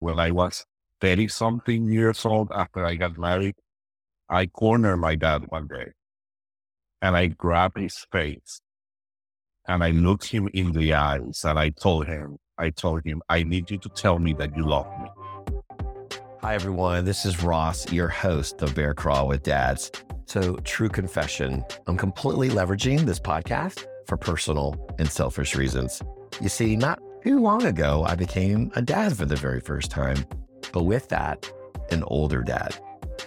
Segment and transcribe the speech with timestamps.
[0.00, 0.64] when I was
[1.00, 3.54] 30 something years old after I got married,
[4.28, 5.92] I cornered my dad one day
[7.02, 8.60] and I grabbed his face
[9.68, 13.42] and I looked him in the eyes and I told him, I told him, I
[13.42, 15.08] need you to tell me that you love me.
[16.40, 17.04] Hi, everyone.
[17.04, 19.92] This is Ross, your host of Bear Crawl with Dads.
[20.24, 26.00] So, true confession, I'm completely leveraging this podcast for personal and selfish reasons.
[26.40, 30.24] You see, not too long ago, I became a dad for the very first time,
[30.72, 31.50] but with that,
[31.90, 32.76] an older dad.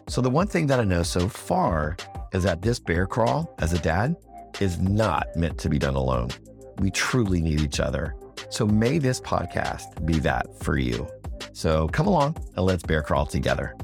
[0.07, 1.95] So, the one thing that I know so far
[2.33, 4.15] is that this bear crawl as a dad
[4.59, 6.29] is not meant to be done alone.
[6.77, 8.15] We truly need each other.
[8.49, 11.07] So, may this podcast be that for you.
[11.53, 13.75] So come along and let's bear crawl together.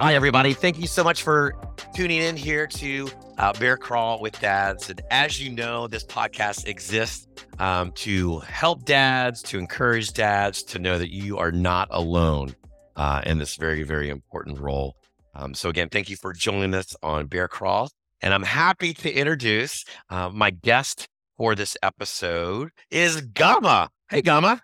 [0.00, 0.52] Hi, everybody.
[0.54, 1.54] Thank you so much for
[1.94, 3.08] tuning in here to
[3.38, 4.90] uh, Bear Crawl with Dads.
[4.90, 7.26] And as you know, this podcast exists
[7.58, 12.54] um, to help dads, to encourage dads to know that you are not alone
[12.96, 14.96] uh, in this very, very important role.
[15.34, 17.90] Um, so, again, thank you for joining us on Bear Crawl.
[18.22, 23.88] And I'm happy to introduce uh, my guest for this episode is Gama.
[24.10, 24.62] Hey, Gama.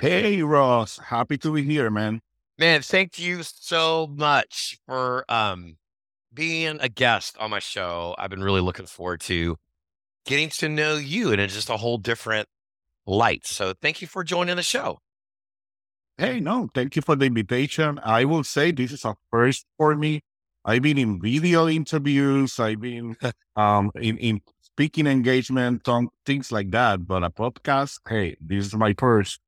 [0.00, 0.98] Hey, Ross.
[0.98, 2.20] Happy to be here, man.
[2.58, 5.76] Man, thank you so much for um,
[6.34, 8.14] being a guest on my show.
[8.18, 9.56] I've been really looking forward to
[10.26, 12.48] getting to know you in just a whole different
[13.06, 13.46] light.
[13.46, 14.98] So thank you for joining the show.
[16.16, 17.98] Hey, no, thank you for the invitation.
[18.02, 20.22] I will say this is a first for me.
[20.64, 22.58] I've been in video interviews.
[22.58, 23.16] I've been
[23.56, 27.06] um, in, in speaking engagement, on things like that.
[27.06, 29.40] But a podcast, hey, this is my first.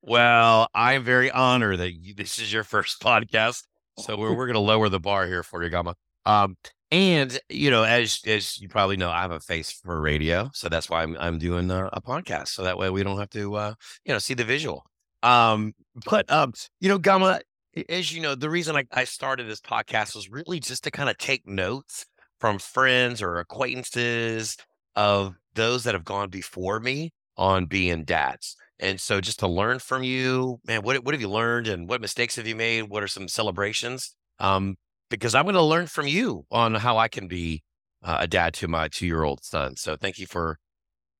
[0.00, 3.64] Well, I'm very honored that you, this is your first podcast.
[3.98, 5.94] So we're we're going to lower the bar here for you, Gama.
[6.24, 6.56] Um,
[6.90, 10.68] and you know, as as you probably know, I have a face for radio, so
[10.68, 12.48] that's why I'm I'm doing a, a podcast.
[12.48, 14.84] So that way we don't have to uh, you know see the visual.
[15.22, 15.72] Um,
[16.04, 17.40] but um, you know, Gama,
[17.88, 21.08] as you know, the reason I, I started this podcast was really just to kind
[21.08, 22.06] of take notes
[22.40, 24.56] from friends or acquaintances
[24.96, 28.56] of those that have gone before me on being dads.
[28.78, 32.00] And so just to learn from you, man, what what have you learned and what
[32.00, 32.82] mistakes have you made?
[32.82, 34.14] What are some celebrations?
[34.38, 34.76] Um,
[35.12, 37.62] because I'm going to learn from you on how I can be
[38.02, 39.76] uh, a dad to my two year old son.
[39.76, 40.58] So thank you for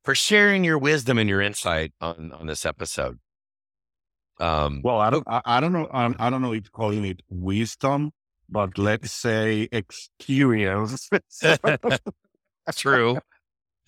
[0.02, 3.18] for sharing your wisdom and your insight on on this episode.
[4.40, 7.22] Um, well, I don't, I, I don't know, I, I don't know if calling it
[7.28, 8.10] wisdom,
[8.48, 11.08] but let's say experience.
[12.74, 13.18] True.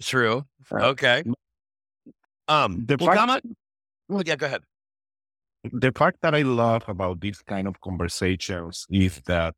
[0.00, 0.44] True.
[0.72, 1.24] Okay.
[2.46, 3.46] Um, the well, fact,
[4.08, 4.62] well, yeah, go ahead.
[5.64, 9.54] The fact that I love about these kind of conversations is that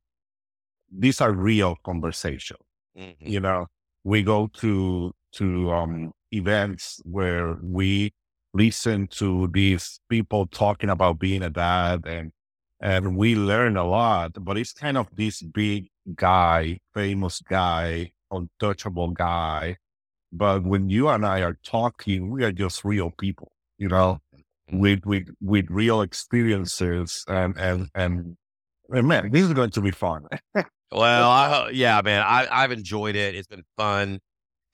[0.91, 2.61] these are real conversations.
[2.99, 3.27] Mm-hmm.
[3.27, 3.67] You know,
[4.05, 8.13] we go to to um, events where we
[8.55, 12.33] listen to these people talking about being a dad and
[12.81, 19.11] and we learn a lot, but it's kind of this big guy, famous guy, untouchable
[19.11, 19.77] guy
[20.33, 24.79] but when you and I are talking, we are just real people, you know, mm-hmm.
[24.79, 28.37] with with with real experiences and and and,
[28.91, 30.27] and man, this is going to be fun.
[30.93, 33.35] well, I, yeah, man, I, I've enjoyed it.
[33.35, 34.21] It's been fun,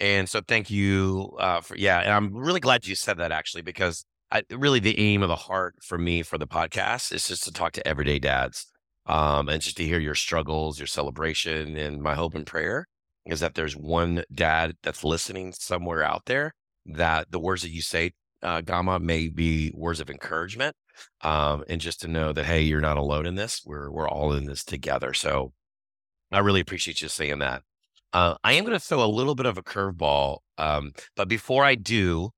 [0.00, 2.00] and so thank you uh, for yeah.
[2.00, 5.36] And I'm really glad you said that actually because I, really the aim of the
[5.36, 8.66] heart for me for the podcast is just to talk to everyday dads
[9.06, 12.86] um, and just to hear your struggles, your celebration, and my hope and prayer
[13.26, 16.54] is that there's one dad that's listening somewhere out there
[16.86, 18.12] that the words that you say,
[18.42, 20.74] uh, Gama, may be words of encouragement.
[21.22, 23.62] Um, and just to know that, hey, you're not alone in this.
[23.64, 25.14] We're, we're all in this together.
[25.14, 25.52] So
[26.32, 27.62] I really appreciate you saying that.
[28.12, 30.38] Uh, I am going to throw a little bit of a curveball.
[30.58, 32.30] Um, but before I do,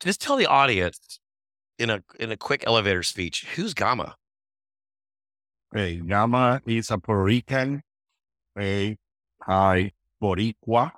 [0.00, 1.20] just tell the audience
[1.78, 4.16] in a, in a quick elevator speech, who's Gama?
[5.72, 7.82] Hey, Gama is a Puerto Rican,
[8.58, 8.96] a
[9.42, 9.92] high
[10.22, 10.92] Boricua.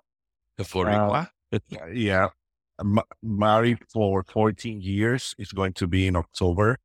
[0.57, 1.29] The Boricua?
[1.53, 2.29] Uh, yeah.
[2.81, 5.35] M- married for 14 years.
[5.39, 6.79] It's going to be in October.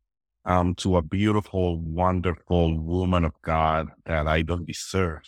[0.48, 5.24] Um, to a beautiful, wonderful woman of God that I don't deserve.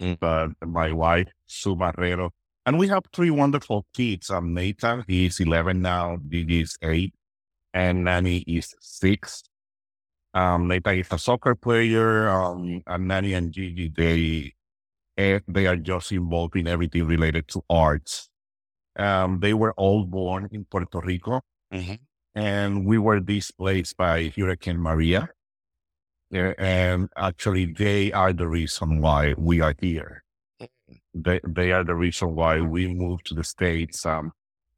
[0.00, 0.18] Mm.
[0.18, 2.30] But my wife, Sue Marrero,
[2.66, 4.30] and we have three wonderful kids.
[4.30, 6.16] Um, Nathan, he's 11 now.
[6.28, 7.14] Gigi is eight.
[7.74, 9.42] And Nanny is six.
[10.32, 12.28] Um, Nathan is a soccer player.
[12.28, 14.54] Um, and Nanny and Gigi, they
[15.16, 18.28] they are just involved in everything related to arts.
[18.96, 21.40] Um, they were all born in Puerto Rico,
[21.72, 21.94] mm-hmm.
[22.34, 25.30] And we were displaced by Hurricane Maria.
[26.32, 30.24] And actually, they are the reason why we are here.
[31.14, 34.04] They, they are the reason why we moved to the States.
[34.06, 34.32] Um,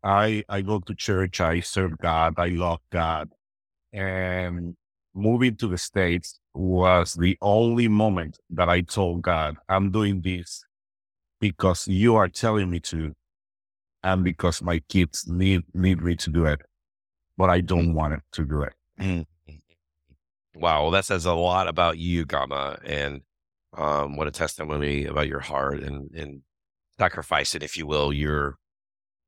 [0.04, 3.30] I I go to church, I serve God, I love God,
[3.92, 4.76] and
[5.14, 10.64] moving to the states was the only moment that I told God, "I'm doing this
[11.40, 13.14] because you are telling me to,
[14.02, 16.62] and because my kids need need me to do it,
[17.36, 19.26] but I don't want it to do it." Mm.
[20.54, 23.20] Wow, well, that says a lot about you, Gama, and
[23.76, 26.42] um, what a testimony about your heart and and
[26.98, 28.56] sacrificing, if you will, your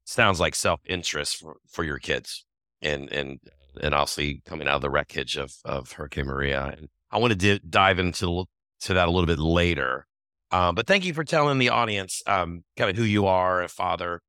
[0.04, 2.44] sounds like self interest for, for your kids,
[2.80, 3.40] and and
[3.80, 6.74] and obviously coming out of the wreckage of of Hurricane Maria.
[6.76, 8.46] And I want to di- dive into
[8.80, 10.06] to that a little bit later.
[10.50, 13.68] Um, but thank you for telling the audience um, kind of who you are, a
[13.68, 14.20] father,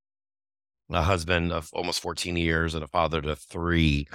[0.90, 4.08] a husband of almost 14 years, and a father to three.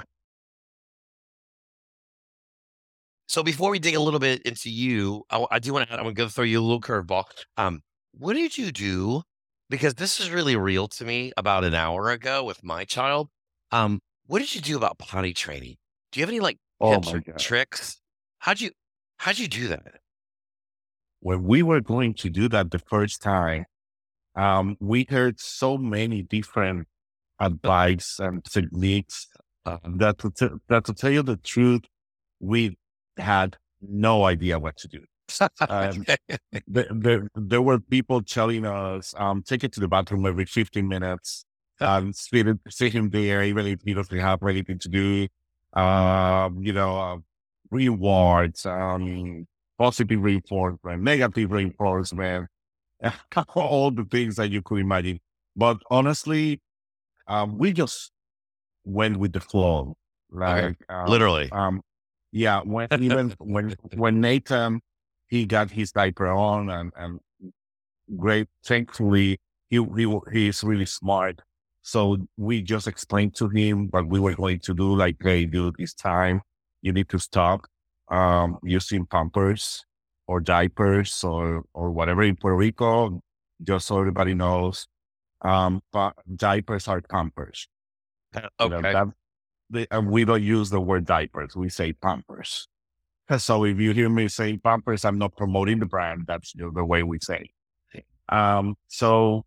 [3.27, 5.95] So before we dig a little bit into you, I, I do want to.
[5.95, 7.25] I'm going to throw you a little curveball.
[7.57, 7.81] Um,
[8.13, 9.23] what did you do?
[9.71, 11.33] Because this is really real to me.
[11.37, 13.29] About an hour ago with my child.
[13.73, 15.77] Um, what did you do about potty training?
[16.13, 17.39] Do you have any like Oh tips my or God.
[17.39, 18.01] tricks?
[18.39, 18.71] How'd you
[19.19, 20.01] How'd you do that?
[21.21, 23.65] When we were going to do that the first time,
[24.37, 26.89] um, we heard so many different
[27.41, 29.29] advice and techniques
[29.67, 31.83] Uh, that to, t- that to tell you the truth,
[32.41, 32.77] we
[33.19, 35.01] had no idea what to do.
[35.69, 36.05] Um,
[36.67, 40.87] there, there, there were people telling us, um, take it to the bathroom every 15
[40.89, 41.45] minutes
[41.81, 45.29] and sit, sit him there, even if he doesn't have anything to do.
[45.73, 47.17] Um, you know, uh,
[47.71, 49.47] rewards, um,
[49.79, 52.49] positive reinforcement, negative reinforcement,
[53.55, 55.21] all the things that you could imagine.
[55.57, 56.61] But honestly,
[57.27, 58.11] um, we just
[58.85, 59.97] went with the flow.
[60.31, 61.51] Like, um, Literally.
[61.53, 61.81] um,
[62.33, 64.81] yeah, when even when when Nathan
[65.29, 67.21] he got his diaper on and and
[68.17, 71.41] great, thankfully he he he is really smart.
[71.83, 74.97] So we just explained to him what we were going to do.
[74.97, 76.41] Like, hey, dude, it's time.
[76.81, 77.67] You need to stop
[78.09, 79.85] um, using Pampers
[80.27, 83.21] or diapers or or whatever in Puerto Rico.
[83.63, 84.87] Just so everybody knows,
[85.43, 87.69] um, but diapers are Pampers.
[88.35, 88.93] You know, Okay.
[88.93, 91.57] that- we don't use the word diapers.
[91.57, 92.69] We say Pampers.
[93.39, 96.25] So if you hear me say Pampers, I'm not promoting the brand.
[96.27, 97.51] That's the the way we say.
[97.95, 98.05] it.
[98.29, 99.47] Um, so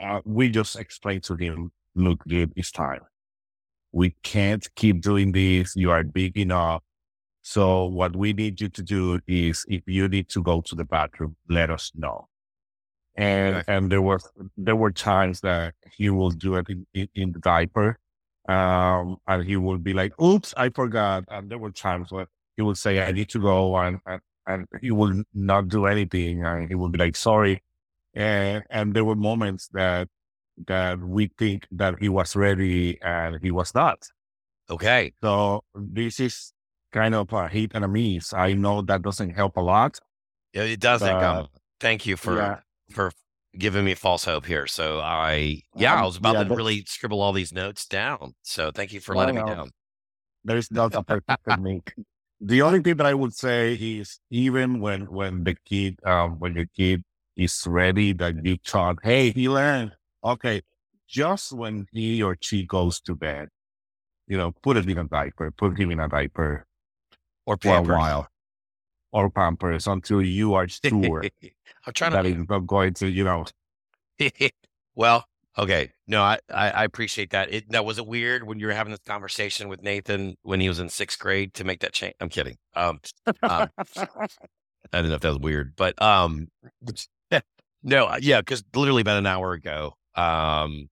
[0.00, 3.00] uh, we just explained to him, look, dude, it's time.
[3.92, 5.74] We can't keep doing this.
[5.76, 6.82] You are big enough.
[7.46, 10.84] So what we need you to do is if you need to go to the
[10.86, 12.28] bathroom, let us know.
[13.16, 13.64] And Okay.
[13.68, 14.20] and there were
[14.56, 17.98] there were times that he will do it in, in, in the diaper.
[18.48, 21.24] Um and he will be like, oops, I forgot.
[21.28, 24.66] And there were times where he would say, I need to go and and, and
[24.80, 27.62] he will not do anything and he will be like, sorry.
[28.14, 30.08] And and there were moments that
[30.68, 34.08] that we think that he was ready and he was not.
[34.70, 35.12] Okay.
[35.22, 36.53] So this is
[36.94, 38.32] kind of a hit and a miss.
[38.32, 39.98] I know that doesn't help a lot.
[40.54, 41.48] Yeah, It doesn't But.
[41.80, 42.60] Thank you for yeah.
[42.96, 43.10] for
[43.58, 44.66] giving me false hope here.
[44.66, 48.34] So I yeah, I Um, was about yeah, to really scribble all these notes down.
[48.42, 49.70] So thank you for No, letting me down.
[50.44, 51.92] There is not a perfect technique.
[52.40, 56.54] The only thing that I would say is even when when the kid um when
[56.54, 57.02] your kid
[57.36, 59.92] is ready that you taught, hey, he learned.
[60.22, 60.62] Okay.
[61.08, 63.48] Just when he or she goes to bed,
[64.26, 66.66] you know, put it in a diaper, put him in a diaper
[67.46, 68.28] Or for a while.
[69.12, 71.24] Or pampers until you are sure
[71.86, 73.44] I'm trying that to not going to, you know,
[74.94, 75.24] well,
[75.58, 75.92] okay.
[76.06, 77.52] No, I, I, I appreciate that.
[77.52, 80.68] It now was it weird when you were having this conversation with Nathan when he
[80.68, 82.14] was in sixth grade to make that change?
[82.20, 82.56] I'm kidding.
[82.74, 83.00] Um,
[83.42, 83.68] um,
[84.92, 86.48] I don't know if that was weird, but um,
[87.82, 90.88] no, uh, yeah, because literally about an hour ago, um,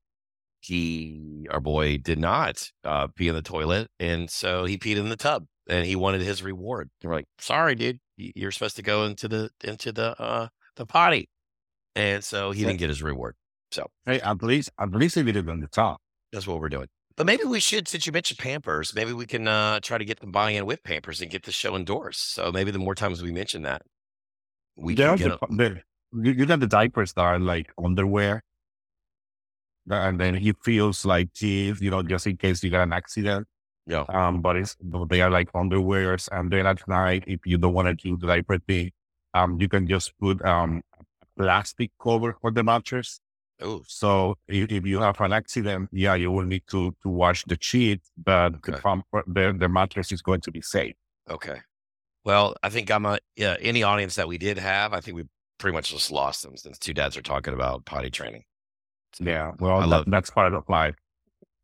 [0.60, 5.08] he our boy did not uh pee in the toilet, and so he peed in
[5.08, 6.90] the tub, and he wanted his reward.
[7.02, 11.28] We're like, sorry, dude, you're supposed to go into the into the uh the potty,
[11.94, 13.34] and so he didn't get his reward.
[13.70, 16.00] So hey, at least at least he did it on the top.
[16.32, 16.88] that's what we're doing.
[17.16, 20.20] But maybe we should, since you mentioned Pampers, maybe we can uh, try to get
[20.20, 22.32] them buy-in with Pampers and get the show endorsed.
[22.32, 23.82] So maybe the more times we mention that,
[24.76, 25.82] we There can get the, the
[26.24, 28.42] you, you got the diapers that are like underwear.
[29.90, 33.46] And then he feels like teeth, you know, just in case you got an accident.
[33.86, 34.04] Yeah.
[34.08, 34.76] Um, but it's
[35.08, 36.28] they are like underwears.
[36.30, 38.92] And then at night, if you don't want to do the diaper thing,
[39.34, 43.20] um, you can just put um a plastic cover for the mattress.
[43.60, 47.44] Oh, So if, if you have an accident, yeah, you will need to to wash
[47.44, 48.80] the sheet, but the, Okay.
[48.80, 50.94] pump, the the mattress is going to be safe.
[51.28, 51.60] okay.
[52.24, 53.56] Well, I think I'm a yeah.
[53.60, 55.24] Any audience that we did have, I think we
[55.58, 58.44] pretty much just lost them since two dads are talking about potty training.
[59.14, 60.94] So, Yeah, well, I that, love- that's part of life.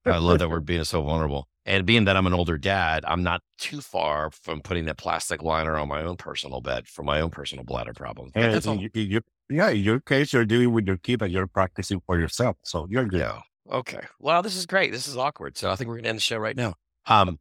[0.04, 1.46] I love that we're being so vulnerable.
[1.68, 5.42] And being that I'm an older dad, I'm not too far from putting that plastic
[5.42, 8.32] liner on my own personal bed for my own personal bladder problems.
[8.34, 9.20] And you, you,
[9.50, 12.56] yeah, in your case, you're dealing with your kid and you're practicing for yourself.
[12.64, 13.20] So you're good.
[13.20, 13.40] Yeah.
[13.70, 14.00] Okay.
[14.18, 14.92] Well, this is great.
[14.92, 15.58] This is awkward.
[15.58, 16.72] So I think we're gonna end the show right now.
[17.06, 17.38] Um,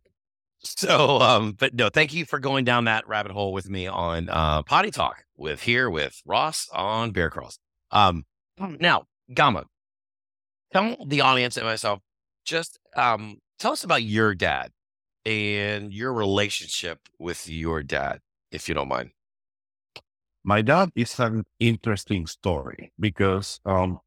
[0.60, 4.28] so um, but no, thank you for going down that rabbit hole with me on
[4.28, 7.60] uh potty talk with here with Ross on Bear Crawls.
[7.92, 8.26] Um
[8.60, 9.04] now,
[9.34, 9.64] Gama,
[10.74, 12.02] tell the audience and myself
[12.44, 14.72] just um tell us about your dad
[15.26, 18.20] and your relationship with your dad,
[18.52, 19.12] if you don't mind.
[20.44, 24.00] My dad is an interesting story because um,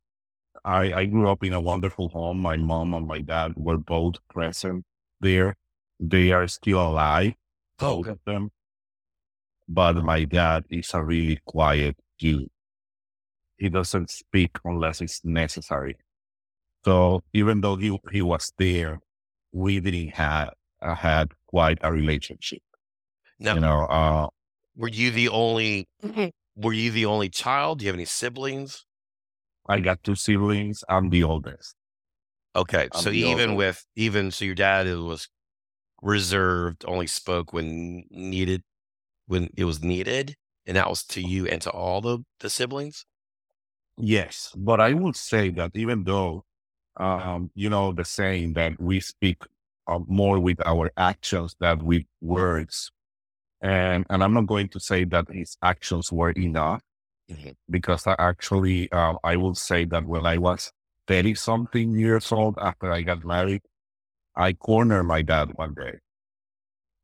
[0.65, 2.39] I, I grew up in a wonderful home.
[2.39, 4.85] My mom and my dad were both present
[5.21, 5.57] there.
[5.99, 7.35] They are still alive,
[7.81, 8.51] Oh, both of them.
[9.69, 12.49] But my dad is a really quiet dude.
[13.59, 15.97] He doesn't speak unless it's necessary.
[16.85, 19.01] So even though he, he was there,
[19.53, 22.61] we didn't have uh, had quite a relationship.
[23.39, 24.29] Now, You know, uh,
[24.77, 25.89] were you the only
[26.57, 27.79] were you the only child?
[27.79, 28.85] Do you have any siblings?
[29.67, 30.85] I got two siblings.
[30.89, 31.75] I'm the oldest.
[32.57, 32.89] Okay.
[32.93, 33.57] I'm So even oldest.
[33.57, 35.29] with even so your dad was
[36.03, 38.63] reserved, only spoke when needed
[39.27, 43.07] when it was needed, and that was to you and to all the, the siblings?
[43.99, 46.45] Yes, but I would say that even though,
[47.01, 49.43] um, you know, the saying that we speak
[49.89, 52.93] uh, more with our actions than with words,
[53.63, 56.83] and and I'm not going to say that his actions were enough
[57.31, 57.57] Mhm.
[57.71, 60.73] because I actually, um, I will say that when I was
[61.09, 63.63] thirty something years old after I got married,
[64.37, 66.01] I cornered my dad one day,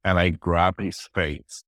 [0.04, 1.64] and I grabbed his face,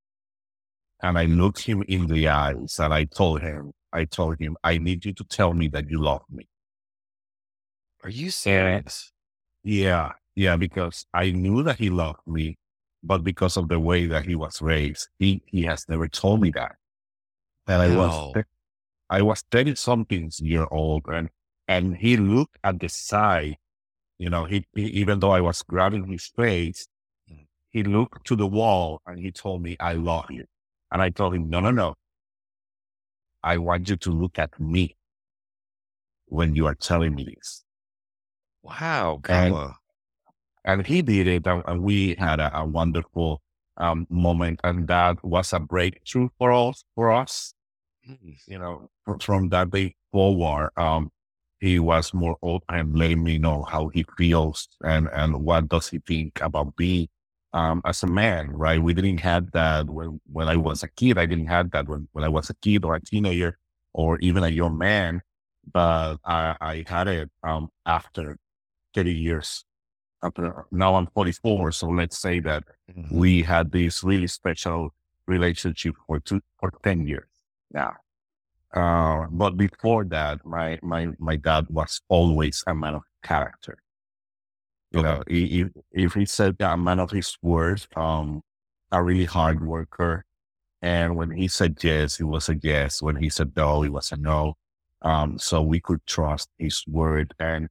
[1.03, 4.79] and I looked him in the eyes, and I told him, I told him, I
[4.79, 6.48] need you to tell me that you love me.
[8.05, 9.13] Are you serious?
[9.65, 12.57] Yeah, yeah, because I knew that he loved me,
[13.03, 16.51] but because of the way that he was raised, he he has never told me
[16.53, 16.77] that.
[17.67, 18.47] And I was th-
[19.11, 21.31] I was thirty something year old, and
[21.69, 23.57] and he looked at the side.
[24.19, 26.89] You know, he, he even though I was grabbing his face,
[27.31, 27.47] Mm.
[27.71, 30.47] he looked to the wall and he told me, "I love you."
[30.91, 31.95] And I told him, "No, no, no.
[33.43, 34.97] I want you to look at me
[36.27, 37.65] when you are telling me this."
[38.63, 39.53] Wow, And-
[40.65, 43.43] and he did it and, and we had a, a wonderful
[43.77, 47.55] um, moment and that was a breakthrough for us for us.
[48.09, 48.37] Mm.
[48.47, 51.11] you know fr- from that day forward um,
[51.61, 55.99] he was more open letting me know how he feels and and what does he
[56.01, 57.11] think about me
[57.53, 58.83] um, as a man right?
[58.83, 61.19] We didn't have that when when i was a kid.
[61.19, 63.59] I didn't have that when, when i was a kid or a teenager
[63.95, 65.23] or even a young man
[65.73, 68.39] but i i had it um, after
[68.99, 69.65] 30 years
[70.71, 73.13] now I'm 44, so let's say that Mhm.
[73.13, 74.91] we had this really special
[75.27, 77.31] relationship for two for 10 years
[77.73, 77.95] now.
[78.75, 83.79] Uh, but before that, my my my dad was always a man of character.
[84.91, 88.43] You know, he, if if he said a man of his word, um,
[88.91, 90.25] a really hard worker,
[90.83, 93.03] and when he said yes, it was a yes.
[93.03, 94.57] When he said no, it was a no.
[95.03, 97.69] Um, so we could trust his word, and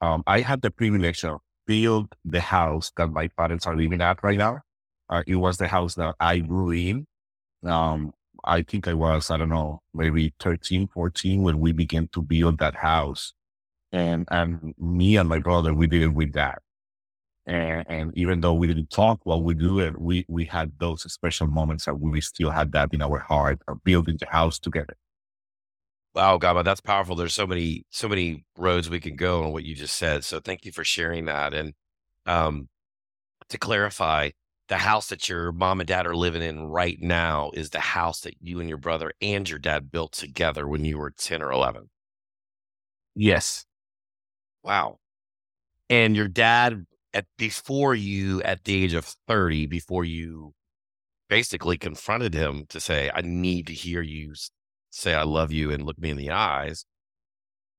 [0.00, 4.22] um, I had the privilege of build the house that my parents are living at
[4.22, 4.60] right now.
[5.08, 7.06] Uh, it was the house that I grew in.
[7.64, 8.12] Um,
[8.44, 12.58] I think I was, I don't know, maybe 13, 14 when we began to build
[12.58, 13.34] that house.
[13.92, 16.62] And, and me and my brother, we did it with that.
[17.46, 21.10] And, and even though we didn't talk while we do it, we, we had those
[21.12, 24.96] special moments that we still had that in our heart of building the house together.
[26.14, 27.14] Wow, Gama, that's powerful.
[27.14, 30.24] There's so many, so many roads we can go on what you just said.
[30.24, 31.54] So thank you for sharing that.
[31.54, 31.74] And
[32.26, 32.68] um,
[33.48, 34.30] to clarify,
[34.68, 38.20] the house that your mom and dad are living in right now is the house
[38.20, 41.52] that you and your brother and your dad built together when you were 10 or
[41.52, 41.90] 11.
[43.14, 43.66] Yes.
[44.62, 44.98] Wow.
[45.88, 50.54] And your dad at before you at the age of 30, before you
[51.28, 54.34] basically confronted him to say, I need to hear you
[54.90, 56.84] say I love you and look me in the eyes.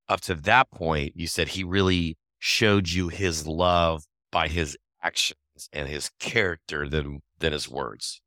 [0.10, 5.38] Up to that point, you said he really showed you his love by his actions
[5.72, 8.22] and his character than than his words.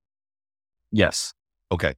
[0.92, 1.32] Yes.
[1.72, 1.94] Okay.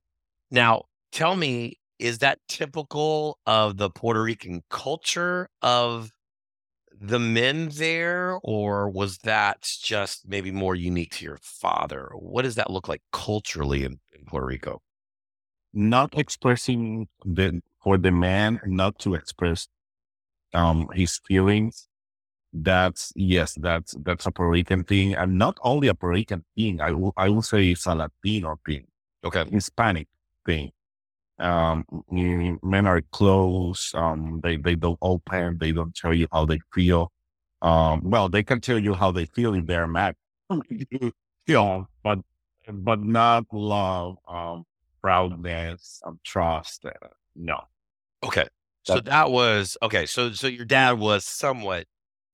[0.50, 6.10] Now, tell me, is that typical of the Puerto Rican culture of
[6.98, 12.10] the men there, or was that just maybe more unique to your father?
[12.14, 14.80] What does that look like culturally in, in Puerto Rico?
[15.76, 19.68] Not expressing the for the man not to express
[20.54, 21.88] um his feelings
[22.54, 26.80] That's yes, that's that's a Puerto Rican thing, and not only a Puerto Rican thing.
[26.80, 28.87] I will I will say it's a Latino thing,
[29.25, 29.45] Okay.
[29.50, 30.09] Hispanic
[30.47, 30.73] thing.
[31.38, 31.85] Um,
[32.62, 33.92] men are close.
[33.95, 35.59] Um, they they don't open.
[35.59, 37.12] They don't tell you how they feel.
[37.62, 40.14] Um, well, they can tell you how they feel if they're mad.
[40.71, 41.12] you
[41.49, 42.21] know, but
[42.73, 44.64] but not love, um,
[45.06, 46.84] proudness, of trust.
[46.84, 46.90] Uh,
[47.36, 47.60] no.
[48.25, 48.46] Okay.
[48.84, 50.06] So That- was okay.
[50.06, 51.86] So so your dad was somewhat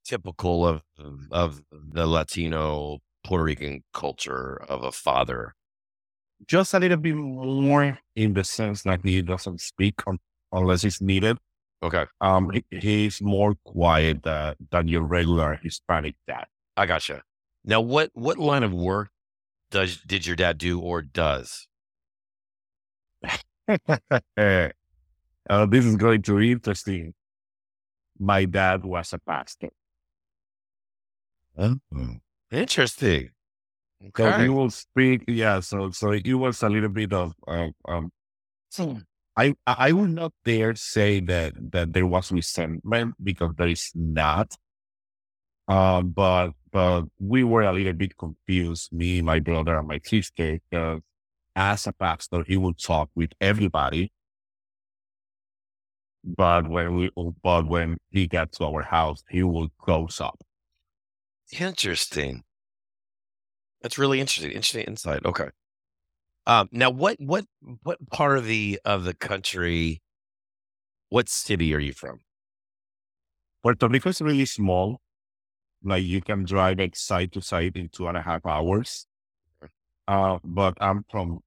[0.04, 0.82] typical of
[1.30, 5.54] of the Latino Puerto Rican culture of a father.
[6.48, 10.18] just a little bit more in the sense that he doesn't speak un-
[10.50, 11.38] unless it's needed.
[11.84, 12.04] Okay.
[12.20, 16.46] Um, he, he's more quiet uh, than your regular Hispanic dad.
[16.76, 17.22] I gotcha.
[17.64, 19.10] Now what what line of work
[19.70, 21.68] does did your dad do or does?
[25.48, 27.14] uh, this is going to be interesting.
[28.18, 29.70] My dad was a pastor.
[32.50, 33.30] Interesting.
[34.16, 35.60] So he will speak, yeah.
[35.60, 38.10] So so it was a little bit of um, um
[39.36, 44.56] I I would not dare say that that there was resentment because there is not.
[45.68, 50.58] Um, but but we were a little bit confused, me, my brother, and my sister,
[50.70, 51.00] because
[51.54, 54.12] as a pastor, he would talk with everybody.
[56.24, 57.10] But when we
[57.42, 60.38] but when he got to our house, he would close up.
[61.58, 62.44] Interesting.
[63.82, 64.52] That's really interesting.
[64.52, 65.24] Interesting insight.
[65.24, 65.48] Okay.
[66.46, 67.44] Um, now, what what
[67.82, 70.00] what part of the of the country?
[71.08, 72.20] What city are you from?
[73.62, 75.00] Puerto Rico is really small.
[75.84, 79.06] Like you can drive it side to side in two and a half hours.
[80.08, 81.40] Uh, but I'm from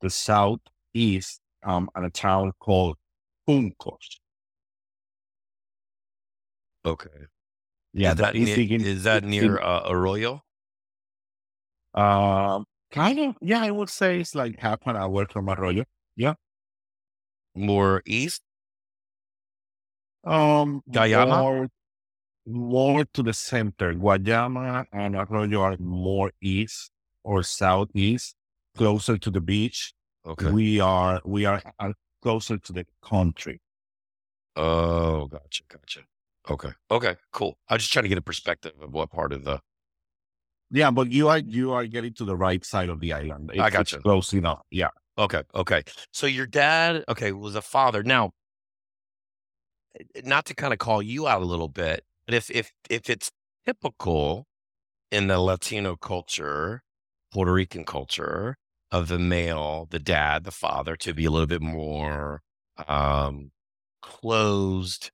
[0.00, 2.96] the southeast, um, in a town called
[3.48, 4.18] Juncos.
[6.84, 7.10] Okay.
[7.92, 10.42] Yeah, is that is near, in- is that in- near uh, Arroyo?
[11.94, 13.34] Um, kind of.
[13.40, 15.84] Yeah, I would say it's like half an hour from Arroyo.
[16.16, 16.34] Yeah.
[17.54, 18.42] More east?
[20.24, 21.38] Um, Guayama?
[21.42, 21.68] More,
[22.46, 23.94] more to the center.
[23.94, 26.92] Guayama and Arroyo are more east
[27.24, 28.34] or southeast,
[28.76, 29.92] closer to the beach.
[30.26, 30.50] Okay.
[30.50, 33.60] We are we are uh, closer to the country.
[34.56, 36.00] Oh, gotcha, gotcha.
[36.48, 36.70] Okay.
[36.90, 37.16] Okay.
[37.32, 37.56] Cool.
[37.68, 39.60] I was just trying to get a perspective of what part of the.
[40.70, 43.50] Yeah, but you are you are getting to the right side of the island.
[43.52, 43.98] It's, I got gotcha.
[43.98, 44.62] close enough.
[44.70, 44.88] Yeah.
[45.18, 45.42] Okay.
[45.54, 45.82] Okay.
[46.12, 48.02] So your dad, okay, was a father.
[48.02, 48.32] Now,
[50.24, 53.30] not to kind of call you out a little bit, but if if if it's
[53.66, 54.46] typical
[55.10, 56.82] in the Latino culture,
[57.32, 58.56] Puerto Rican culture
[58.90, 62.42] of the male, the dad, the father, to be a little bit more
[62.88, 63.52] um,
[64.02, 65.10] closed,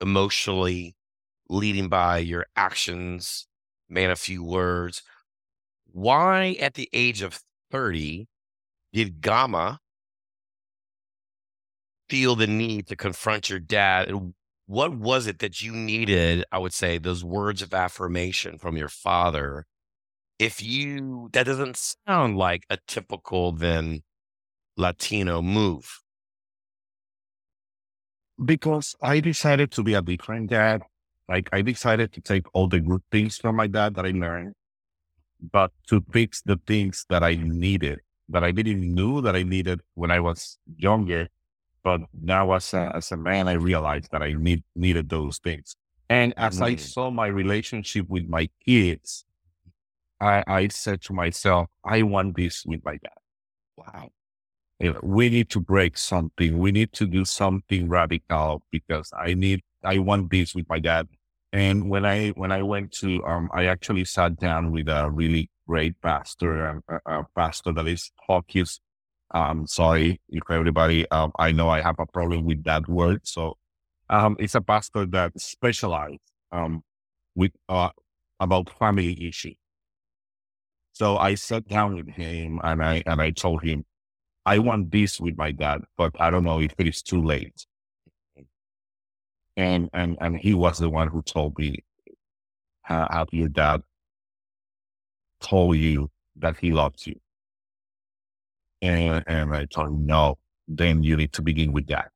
[0.00, 0.94] emotionally,
[1.48, 3.46] leading by your actions,
[3.88, 5.02] man a few words.
[5.92, 8.26] Why, at the age of thirty,
[8.92, 9.80] did Gama
[12.08, 14.12] feel the need to confront your dad?
[14.66, 16.44] What was it that you needed?
[16.50, 19.66] I would say those words of affirmation from your father.
[20.38, 24.02] If you, that doesn't sound like a typical then
[24.76, 26.00] Latino move.
[28.44, 30.82] Because I decided to be a different dad.
[31.28, 34.54] Like I decided to take all the good things from my dad that I learned,
[35.52, 39.80] but to fix the things that I needed, that I didn't know that I needed
[39.94, 41.28] when I was younger.
[41.82, 45.76] But now as a, as a man, I realized that I need, needed those things.
[46.08, 46.80] And as I Mm.
[46.80, 49.24] saw my relationship with my kids,
[50.24, 53.20] I, I said to myself, I want this with my dad.
[53.76, 54.08] Wow.
[54.80, 56.58] You know, we need to break something.
[56.58, 61.08] We need to do something radical because I need, I want this with my dad.
[61.52, 65.50] And when I, when I went to, um, I actually sat down with a really
[65.68, 68.80] great pastor, um, a, a pastor that is focused.
[69.32, 73.20] Um, sorry if everybody, um, I know I have a problem with that word.
[73.24, 73.56] So,
[74.10, 76.18] um, it's a pastor that specializes,
[76.50, 76.82] um,
[77.34, 77.90] with, uh,
[78.40, 79.56] about family issues.
[80.94, 83.84] So I sat down with him and I, and I told him,
[84.46, 87.66] I want this with my dad, but I don't know if it is too late.
[89.56, 91.84] And and and he was the one who told me,
[92.82, 93.82] "Ha- "Have your dad
[95.40, 97.20] told you that he loves you?"
[98.82, 102.10] And and I told him, "No." Then you need to begin with that.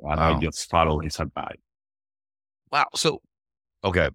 [0.00, 1.58] And I just followed his advice.
[2.70, 2.86] Wow.
[2.94, 3.22] So,
[3.84, 4.10] okay.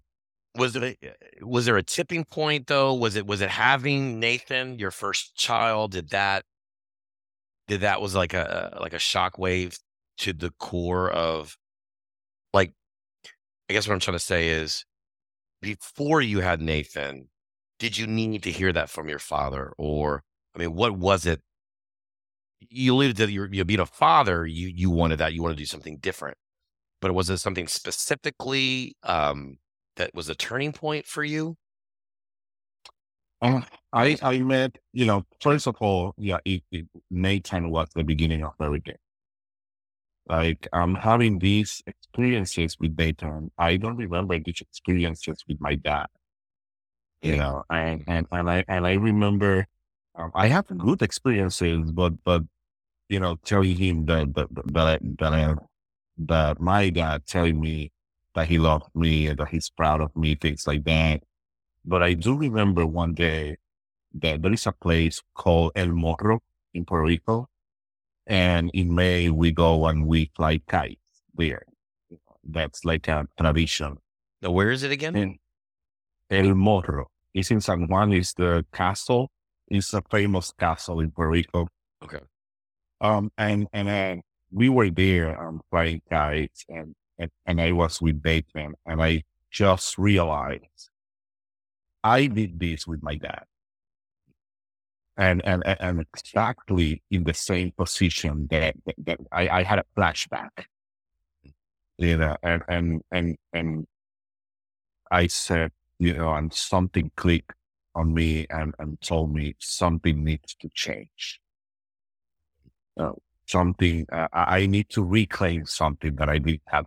[0.56, 0.98] Was it
[1.42, 2.94] was there a tipping point though?
[2.94, 5.92] Was it was it having Nathan, your first child?
[5.92, 6.44] Did that
[7.68, 9.80] did that was like a like a shockwave
[10.20, 11.56] to the core of
[12.54, 12.74] like
[13.70, 14.86] I guess what I'm trying to say is
[15.62, 17.30] before you had Nathan,
[17.80, 19.74] did you need to hear that from your father?
[19.78, 20.24] Or,
[20.56, 21.42] I mean, what was it?
[22.70, 25.62] You alluded to your, you being a father, you, you wanted that, you wanted to
[25.62, 26.38] do something different.
[27.02, 29.58] But was it something specifically um,
[30.00, 31.56] that was a turning point for you?
[33.42, 33.62] Uh,
[33.94, 38.44] I I met, you know, first of all, yeah, it, it, Nathan was the beginning
[38.44, 38.98] of everything.
[40.28, 43.52] Like I'm having these experiences with Nathan.
[43.58, 46.08] I don't remember these experiences with my dad.
[47.22, 49.68] You know, and and, and I and I remember
[50.16, 52.44] um, I have good experiences, but but
[53.10, 55.56] you know, telling him that that that I, that, I,
[56.20, 57.92] that my dad telling me
[58.36, 61.22] that he loved me and that he's proud of me, things like that.
[61.86, 63.58] But I do remember one day
[64.14, 66.42] that there is a place called El Morro
[66.74, 67.48] in Puerto Rico.
[68.28, 71.02] And in May, we go and we fly kites
[71.36, 71.64] there.
[72.44, 73.98] That's like a tradition.
[74.42, 75.16] Now, where is it again?
[75.16, 75.38] And
[76.30, 77.10] El Morro.
[77.34, 78.14] It's in San Juan.
[78.14, 79.32] It's the castle.
[79.68, 81.68] It's a famous castle in Puerto Rico.
[82.04, 82.20] Okay.
[83.02, 88.02] Um, and, and, uh, we were there, um, flying kites and, and, and I was
[88.02, 90.90] with Nathan and I just realized
[92.04, 93.44] I did this with my dad.
[95.18, 99.86] And, and, and exactly in the same position that, that, that I, I had a
[99.98, 100.64] flashback,
[101.98, 103.86] you know, and, and, and, and
[105.12, 107.52] I said, you know, and something clicked
[107.96, 111.42] on me and, and told me something needs to change.
[112.98, 113.12] Uh,
[113.46, 116.86] something, uh, I need to reclaim something that I didn't have.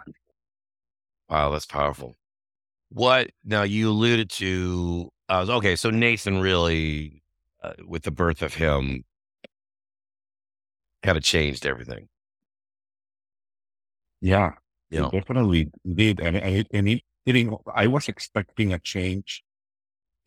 [1.33, 2.16] Wow, that's powerful.
[2.90, 3.64] What now?
[3.64, 7.23] You alluded to uh, okay, so Nathan really,
[7.62, 9.05] uh, with the birth of him,
[11.03, 12.09] kind of changed everything.
[14.21, 14.53] Yeah,
[14.90, 17.55] You know, definitely did, and and it, and it didn't.
[17.75, 19.42] I was expecting a change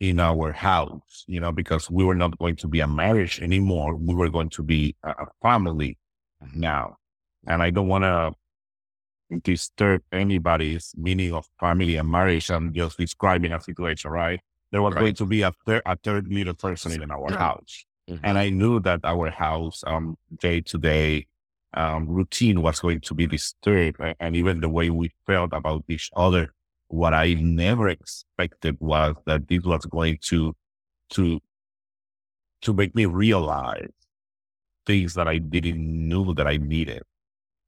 [0.00, 3.96] in our house, you know, because we were not going to be a marriage anymore.
[3.96, 5.98] We were going to be a, a family
[6.54, 6.98] now,
[7.48, 8.34] and I don't want to
[9.42, 12.50] disturb anybody's meaning of family and marriage.
[12.50, 14.40] I'm just describing a situation, right?
[14.70, 15.00] There was Right.
[15.00, 17.84] going to be a third, a third little person in our house.
[18.08, 18.20] Mhm.
[18.22, 21.26] And I knew that our house, um, day to day,
[21.74, 23.98] um, routine was going to be disturbed.
[24.20, 26.54] And even the way we felt about each other,
[26.88, 30.54] what I never expected was that this was going to,
[31.10, 31.40] to,
[32.62, 33.90] to make me realize
[34.86, 37.02] things that I didn't know that I needed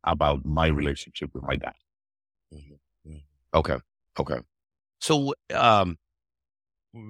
[0.04, 1.74] about my relationship with my dad.
[3.54, 3.76] okay,
[4.18, 4.38] okay.
[5.00, 5.96] So, um,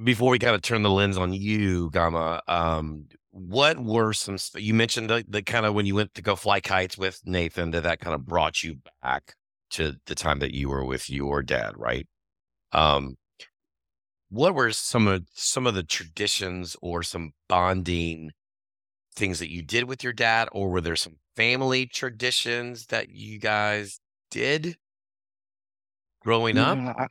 [0.05, 4.37] before we kind of turn the lens on you, Gama, um, what were some?
[4.57, 7.71] You mentioned the, the kind of when you went to go fly kites with Nathan,
[7.71, 9.35] that that kind of brought you back
[9.71, 12.07] to the time that you were with your dad, right?
[12.73, 13.17] Um,
[14.31, 18.33] what were some of some of the traditions or some bonding
[19.19, 23.39] things that you did with your dad, or were there some family traditions that you
[23.41, 24.01] guys
[24.31, 24.79] did
[26.21, 26.83] growing up?
[26.87, 27.09] I- I-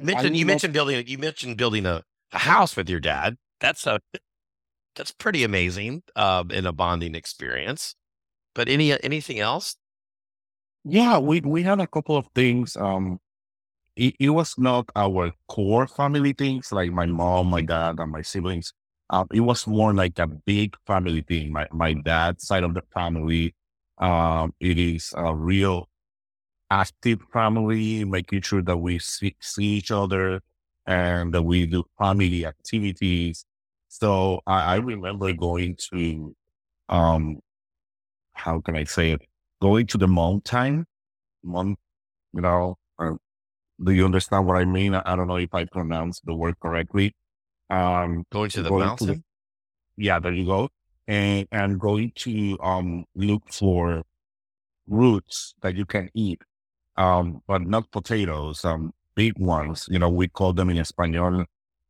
[0.00, 3.36] You mentioned I you mentioned building you mentioned building a, a house with your dad.
[3.60, 4.00] That's a
[4.96, 7.94] that's pretty amazing um, in a bonding experience.
[8.54, 9.76] But any anything else?
[10.84, 12.76] Yeah, we we had a couple of things.
[12.76, 13.20] Um,
[13.96, 18.22] it, it was not our core family things like my mom, my dad, and my
[18.22, 18.74] siblings.
[19.12, 21.52] Um, it was more like a big family thing.
[21.52, 23.54] My my dad's side of the family,
[23.98, 25.88] um, it is a real
[26.70, 30.40] active family, making sure that we see, see each other
[30.86, 33.44] and that we do family activities.
[33.88, 36.34] So I, I remember going to,
[36.88, 37.40] um,
[38.34, 39.22] how can I say it?
[39.62, 40.86] Going to the mountain,
[41.44, 41.76] mon,
[42.34, 43.14] you know, uh,
[43.84, 44.94] do you understand what I mean?
[44.94, 47.14] I, I don't know if I pronounced the word correctly.
[47.72, 49.06] Um, Going to the Going to mountain?
[49.08, 49.22] the-
[49.96, 50.68] yeah, there you go.
[51.08, 54.02] And, and going to, um, look for
[54.86, 56.42] roots that you can eat.
[56.96, 59.86] Um, but not potatoes, um, big ones.
[59.90, 61.44] You know, we call them in Espanol,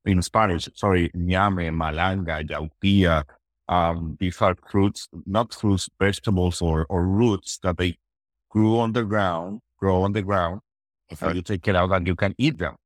[0.05, 3.25] in Spanish, sorry, ñame, malanga, yautía.
[3.69, 7.97] Um, these are fruits, not fruits, vegetables or, or roots that they
[8.51, 10.61] grew on the ground, grow on the ground,
[11.21, 12.77] and you take it out and you can eat them.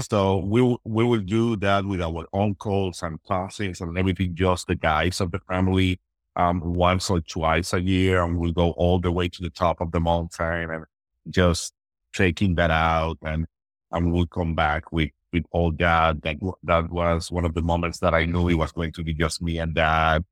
[0.00, 4.76] So we we will do that with our uncles and cousins and everything, just the
[4.76, 6.00] guys of the family,
[6.36, 9.80] um, once or twice a year, and we'll go all the way to the top
[9.80, 10.84] of the mountain and
[11.30, 11.74] just
[12.14, 13.46] taking that out, and
[13.90, 16.22] and we'll come back with with all that.
[16.22, 19.14] That that was one of the moments that I knew it was going to be
[19.14, 20.24] just me and dad.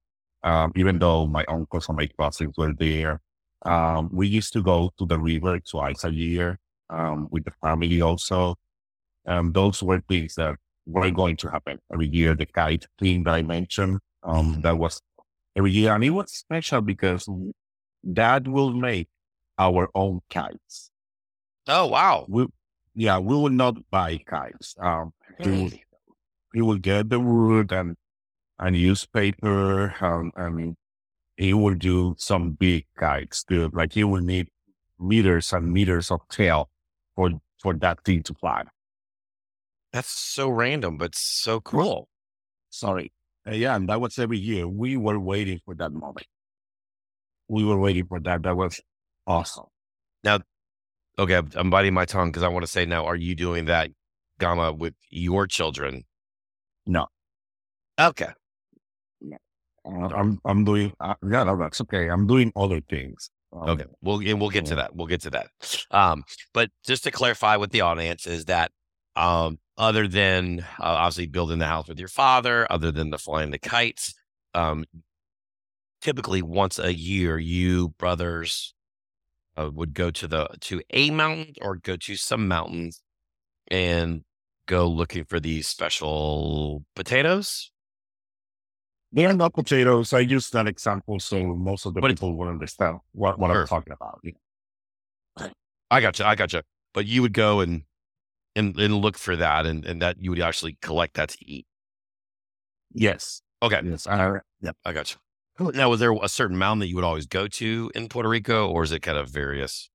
[0.42, 3.20] Um, even though my uncles and my cousins were there,
[3.66, 6.58] um, we used to go to the river twice a year
[6.88, 8.56] um, with the family also.
[9.30, 12.34] Um, those were things that were going to happen every year.
[12.34, 15.00] The kite thing that I mentioned, um, that was
[15.56, 15.94] every year.
[15.94, 17.28] And it was special because
[18.12, 19.08] dad will make
[19.56, 20.90] our own kites.
[21.68, 22.26] Oh, wow.
[22.28, 22.46] We,
[22.94, 24.74] yeah, we will not buy kites.
[24.80, 25.70] Um, he, will,
[26.52, 27.96] he will get the wood and,
[28.58, 30.76] and use paper um, and
[31.36, 33.70] he will do some big kites too.
[33.72, 34.48] Like he will need
[34.98, 36.68] meters and meters of tail
[37.14, 37.30] for,
[37.62, 38.64] for that thing to fly.
[39.92, 42.09] That's so random, but so cool.
[42.70, 43.12] Sorry.
[43.46, 44.68] Uh, yeah, and that was every year.
[44.68, 46.26] We were waiting for that moment.
[47.48, 48.42] We were waiting for that.
[48.44, 48.81] That was
[49.26, 49.64] awesome.
[50.22, 50.40] Now,
[51.18, 53.64] okay, I'm- I'm biting my tongue because I want to say now, are you doing
[53.64, 53.90] that
[54.38, 56.05] Gama with your children?
[56.87, 57.07] No.
[57.98, 58.29] Okay.
[59.83, 62.09] Uh, I'm I'm doing uh, yeah, no, that's okay.
[62.11, 63.31] I'm doing other things.
[63.53, 63.85] Um, Okay.
[64.03, 64.94] We'll and we'll get to that.
[64.94, 65.48] We'll get to that.
[65.90, 68.70] Um, but just to clarify with the audience is that
[69.16, 73.50] um other than uh, obviously building the house with your father, other than the flying
[73.50, 74.14] the kites,
[74.54, 74.84] um
[76.00, 78.74] typically once a year you brothers
[79.56, 83.02] uh, would go to the to a mountain or go to some mountains
[83.68, 84.22] and
[84.66, 87.70] go looking for these special potatoes.
[89.12, 90.12] They are not potatoes.
[90.12, 93.62] I use that example so most of the But people will understand what, what Sure.
[93.62, 94.20] I'm talking about.
[95.90, 96.24] I got you.
[96.24, 96.62] I got you.
[96.94, 97.82] But you would go and
[98.56, 101.66] and and look for that, and and that you would actually collect that to eat.
[102.92, 103.42] Yes.
[103.62, 104.06] Okay, Yes.
[104.06, 104.72] I, yeah.
[104.84, 105.72] I got you.
[105.72, 108.68] Now, was there a certain mountain that you would always go to in Puerto Rico,
[108.68, 109.90] or is it kind of various?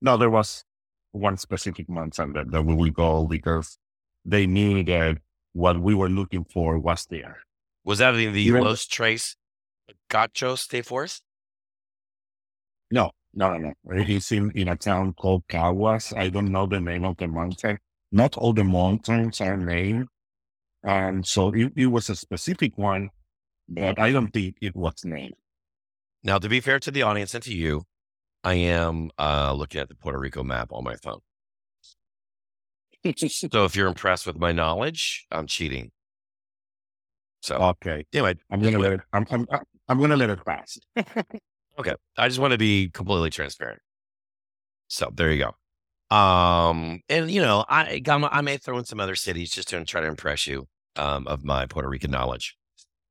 [0.00, 0.64] No, there was
[1.10, 3.78] one specific mountain that, that we will go because
[4.24, 5.18] they knew that
[5.52, 7.38] what we were looking for was there.
[7.84, 9.36] Was that in the Los Tres
[10.10, 11.22] Picachos State Forest?
[12.90, 13.74] No, no, no, no.
[14.02, 16.16] It's in, in a town called Caguas.
[16.16, 17.78] I don't know the name of the mountain.
[18.10, 20.08] Not all the mountains are named.
[20.82, 23.10] And so it, it was a specific one,
[23.68, 25.34] but I don't think it was named.
[26.24, 27.82] Now, to be fair to the audience and to you,
[28.42, 31.20] I am uh, looking at the Puerto Rico map on my phone.
[33.16, 35.92] So if you're impressed with my knowledge, I'm cheating.
[37.42, 38.04] So okay.
[38.12, 39.46] anyway, I'm gonna let it I'm I'm
[39.88, 40.76] I'm gonna let it pass.
[41.78, 41.94] Okay.
[42.16, 43.80] I just want to be completely transparent.
[44.88, 45.44] So there you
[46.10, 46.16] go.
[46.16, 49.84] Um, and you know, I Gama, I may throw in some other cities just to
[49.84, 52.56] try to impress you um of my Puerto Rican knowledge.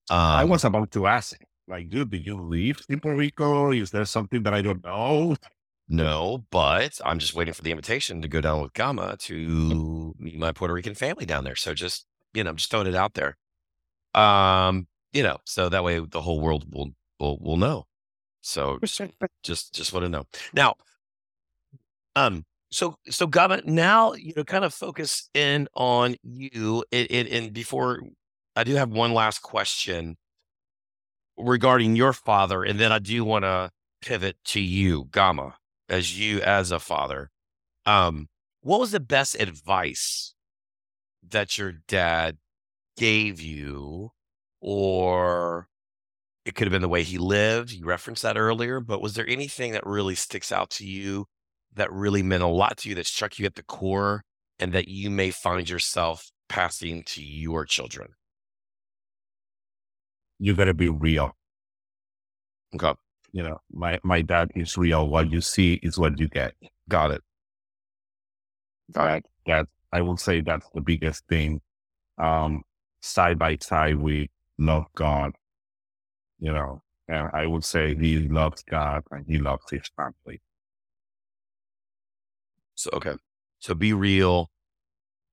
[0.09, 3.71] Um, I was about to ask, like, dude, did you live in Puerto Rico?
[3.71, 5.35] Is there something that I don't know?
[5.89, 10.37] no, but I'm just waiting for the invitation to go down with Gama to meet
[10.39, 11.55] my Puerto Rican family down there.
[11.55, 13.37] So just you know, I'm just throwing it out there.
[14.15, 17.85] Um, you know, so that way the whole world will will will know.
[18.45, 18.77] So
[19.43, 20.25] just just want to know.
[20.53, 20.75] Now
[22.15, 27.27] um so so Gama, now you know kind of focus in on you and, and,
[27.27, 28.01] and before
[28.55, 30.17] i do have one last question
[31.37, 33.69] regarding your father and then i do want to
[34.01, 35.55] pivot to you Gama,
[35.89, 37.31] as you as a father.
[37.85, 38.27] Um
[38.61, 40.33] what was the best advice
[41.27, 42.37] that your dad
[42.97, 44.11] gave you
[44.61, 45.67] or
[46.45, 47.71] it could have been the way he lived.
[47.71, 51.25] You referenced that earlier, but was there anything that really sticks out to you
[51.73, 54.23] that really meant a lot to you that struck you at the core
[54.59, 58.09] and that you may find yourself passing to your children?
[60.39, 61.35] You gotta be real.
[62.73, 62.93] Okay,
[63.31, 65.07] You know, my my dad is real.
[65.07, 66.55] What you see is what you get.
[66.89, 67.21] got it.
[68.91, 71.61] Got That that I will say that's the biggest thing.
[72.17, 72.63] Um,
[73.01, 75.33] side by side, we love God.
[76.45, 80.41] You know, and I would say he loves God and he loves his family.
[82.75, 83.15] So okay,
[83.57, 84.51] so be real,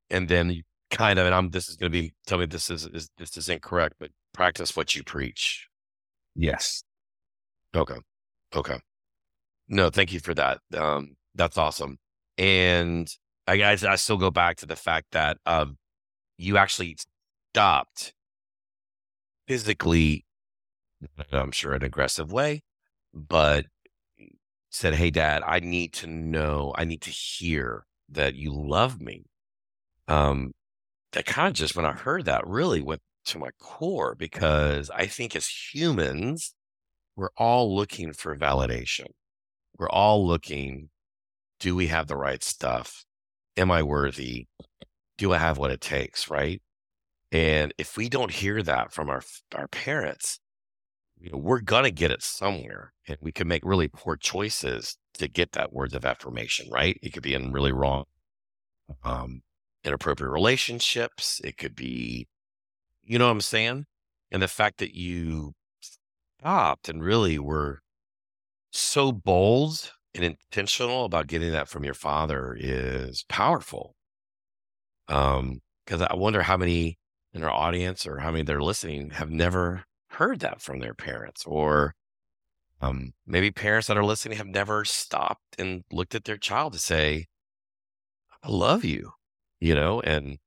[0.08, 1.26] and then you kind of.
[1.26, 1.50] And I'm.
[1.50, 2.14] This is going to be.
[2.26, 5.68] Tell me this is, is this is incorrect, but practice what you preach.
[6.34, 6.82] Yes.
[7.74, 7.98] Okay.
[8.56, 8.78] Okay.
[9.68, 10.60] No, thank you for that.
[10.74, 11.98] Um, that's awesome.
[12.38, 13.06] And
[13.46, 15.76] I guys, I still go back to the fact that um,
[16.38, 16.96] you actually
[17.52, 18.14] stopped
[19.46, 20.24] physically,
[21.32, 22.62] I'm sure an aggressive way,
[23.14, 23.66] but
[24.70, 29.24] said, Hey dad, I need to know, I need to hear that you love me.
[30.08, 30.52] Um,
[31.12, 35.06] that kind of just when I heard that really went to my core because I
[35.06, 36.54] think as humans,
[37.16, 39.06] we're all looking for validation.
[39.78, 40.90] We're all looking,
[41.60, 43.04] do we have the right stuff?
[43.56, 44.46] Am I worthy?
[45.18, 46.30] Do I have what it takes?
[46.30, 46.62] Right.
[47.32, 49.22] And if we don't hear that from our
[49.54, 50.40] our parents,
[51.22, 55.28] you know, we're gonna get it somewhere, and we can make really poor choices to
[55.28, 56.98] get that words of affirmation, right?
[57.02, 58.04] It could be in really wrong,
[59.04, 59.42] um,
[59.84, 61.40] inappropriate relationships.
[61.44, 62.26] It could be,
[63.02, 63.86] you know what I'm saying?
[64.32, 65.54] And the fact that you
[66.40, 67.82] stopped and really were
[68.72, 73.94] so bold and intentional about getting that from your father is powerful.
[75.08, 76.98] Um, because I wonder how many
[77.32, 80.94] in our audience or how many that are listening have never heard that from their
[80.94, 81.94] parents or
[82.80, 86.78] um, maybe parents that are listening have never stopped and looked at their child to
[86.78, 87.26] say,
[88.42, 89.12] I love you,
[89.60, 90.38] you know, and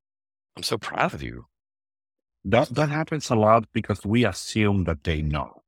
[0.56, 1.46] I'm so proud of you.
[2.44, 5.62] That that happens a lot because we assume that they know.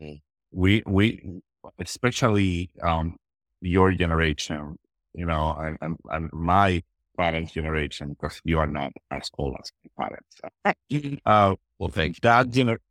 [0.00, 0.22] Mm.
[0.52, 1.42] We we
[1.78, 3.16] especially um
[3.60, 4.76] your generation,
[5.14, 6.82] you know, and, and, and my
[7.16, 10.36] parents' generation, because you are not as old as my parents.
[11.24, 12.84] Uh, Well, thank that gener-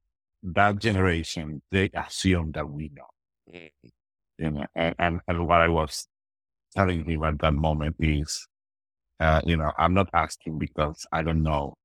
[0.44, 3.10] that generation, they assume that we know.
[3.48, 3.70] you.
[3.84, 3.92] Mm.
[4.38, 6.08] You know, and, and, and what I was
[6.76, 8.48] telling him at that moment is,
[9.20, 11.76] uh, you know, I'm not asking because I don't know.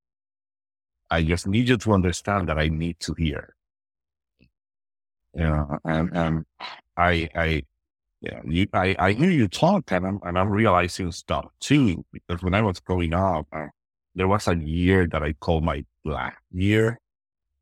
[1.11, 3.55] I just need you to understand that I need to hear.
[5.35, 6.45] You know, and and
[6.97, 7.63] I I
[8.21, 12.05] yeah, you, I I hear you talk, and I'm and I'm realizing stuff too.
[12.13, 13.69] Because when I was growing up, uh,
[14.15, 16.99] there was a year that I called my black year.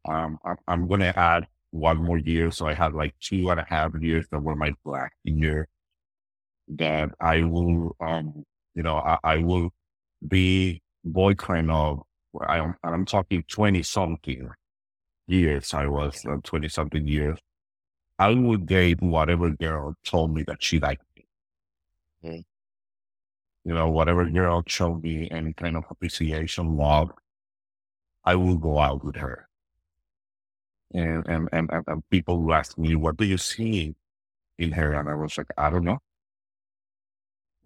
[0.08, 3.60] Um, I'm, I'm going to add one more year, so I had like two and
[3.60, 5.68] a half years that were my black year.
[6.68, 8.44] That I will, um,
[8.74, 9.70] you know, I, I will
[10.26, 12.02] be boyfriend of.
[12.46, 14.50] I'm I'm talking twenty something
[15.28, 15.74] years.
[15.74, 17.38] I was twenty something years.
[18.18, 21.26] I would date whatever girl told me that she liked me.
[22.24, 22.44] Mm.
[23.64, 27.10] You know, whatever girl showed me any kind of appreciation, love,
[28.24, 29.48] I will go out with her.
[30.92, 33.94] And and and, and, people will ask me, "What do you see
[34.58, 35.98] in her?" And I was like, "I don't know."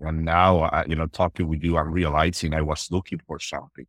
[0.00, 3.86] And now, I, you know, talking with you, I'm realizing I was looking for something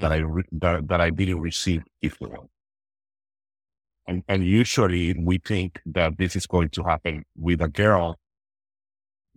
[0.00, 2.48] that I re- that, that I didn't receive before.
[4.06, 8.18] And, and usually we think that this is going to happen with a girl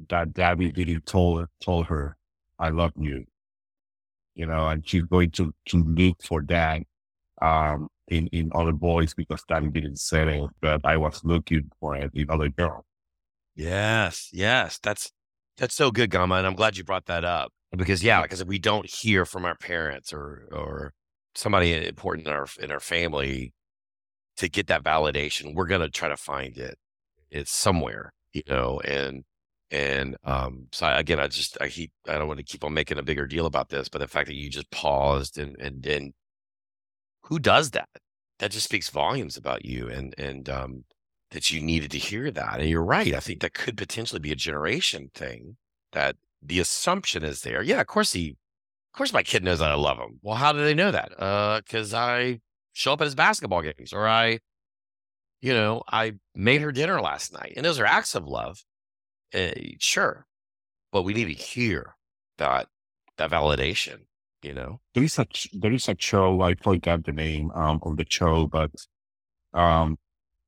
[0.09, 2.17] that daddy didn't told told her,
[2.59, 3.25] "I love you,"
[4.33, 6.81] you know, and she's going to to look for that
[7.41, 11.95] um, in in other boys because daddy didn't say it, but I was looking for
[11.95, 12.85] it in other girls.
[13.55, 15.11] Yes, yes, that's
[15.57, 18.47] that's so good, Gama, and I'm glad you brought that up because yeah, because if
[18.47, 20.93] we don't hear from our parents or or
[21.35, 23.53] somebody important in our in our family
[24.37, 26.77] to get that validation, we're gonna try to find it.
[27.31, 29.23] It's somewhere, you know, and
[29.71, 32.73] and um, so I, again, I just I keep I don't want to keep on
[32.73, 35.85] making a bigger deal about this, but the fact that you just paused and and
[35.85, 36.13] and
[37.23, 37.89] who does that?
[38.39, 40.83] That just speaks volumes about you, and and um,
[41.31, 42.59] that you needed to hear that.
[42.59, 43.13] And you're right.
[43.13, 45.57] I think that could potentially be a generation thing.
[45.93, 47.61] That the assumption is there.
[47.63, 50.19] Yeah, of course he, of course my kid knows that I love him.
[50.21, 51.11] Well, how do they know that?
[51.19, 52.39] Uh, because I
[52.75, 54.39] show up at his basketball games, or I,
[55.41, 58.63] you know, I made her dinner last night, and those are acts of love.
[59.33, 60.27] Uh, sure,
[60.91, 61.95] but we need to hear
[62.37, 62.67] that
[63.17, 64.01] that validation.
[64.43, 67.97] You know, There is a there is a show I forgot the name um, of
[67.97, 68.71] the show, but
[69.53, 69.97] um,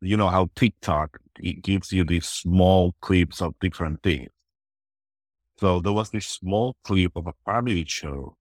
[0.01, 4.29] you know how TikTok it gives you these small clips of different things.
[5.59, 8.37] So there was this small clip of a family show,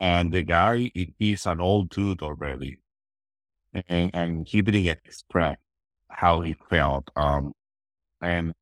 [0.00, 2.78] and the guy he- he's an old dude already,
[3.74, 5.56] and and he didn't express
[6.10, 7.08] how he felt.
[7.16, 7.52] Um,
[8.22, 8.54] and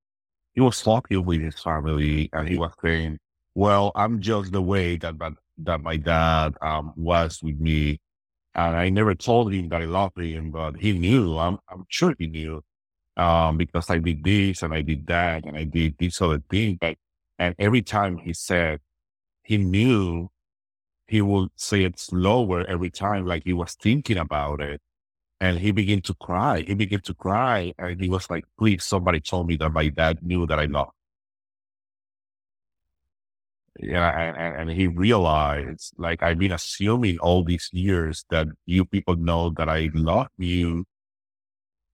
[0.54, 3.18] he was talking with his family, and he was saying,
[3.54, 8.00] "Well, I'm just the way that my, that my dad um was with me."
[8.54, 11.36] And I never told him that I loved him, but he knew.
[11.38, 12.62] I'm, I'm sure he knew
[13.16, 16.78] um, because I did this and I did that and I did this other thing.
[16.80, 16.96] But
[17.38, 18.80] and every time he said,
[19.42, 20.30] he knew
[21.06, 24.80] he would say it slower every time, like he was thinking about it.
[25.40, 26.60] And he began to cry.
[26.62, 30.22] He began to cry, and he was like, "Please, somebody told me that my dad
[30.22, 30.92] knew that I loved."
[33.78, 38.86] Yeah, and, and, and he realized, like, I've been assuming all these years that you
[38.86, 40.86] people know that I love you,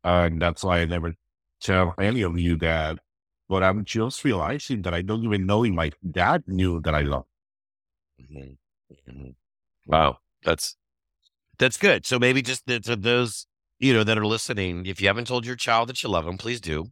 [0.04, 1.14] and that's why I never
[1.60, 2.98] tell any of you that.
[3.48, 7.02] But I'm just realizing that I don't even know if my dad knew that I
[7.02, 7.24] love.
[8.20, 8.58] Mhm.
[9.08, 9.36] Mhm.
[9.86, 10.76] Wow, that's
[11.62, 12.04] that's good.
[12.04, 13.46] So maybe just to those
[13.78, 16.36] you know that are listening, if you haven't told your child that you love them,
[16.36, 16.86] please do.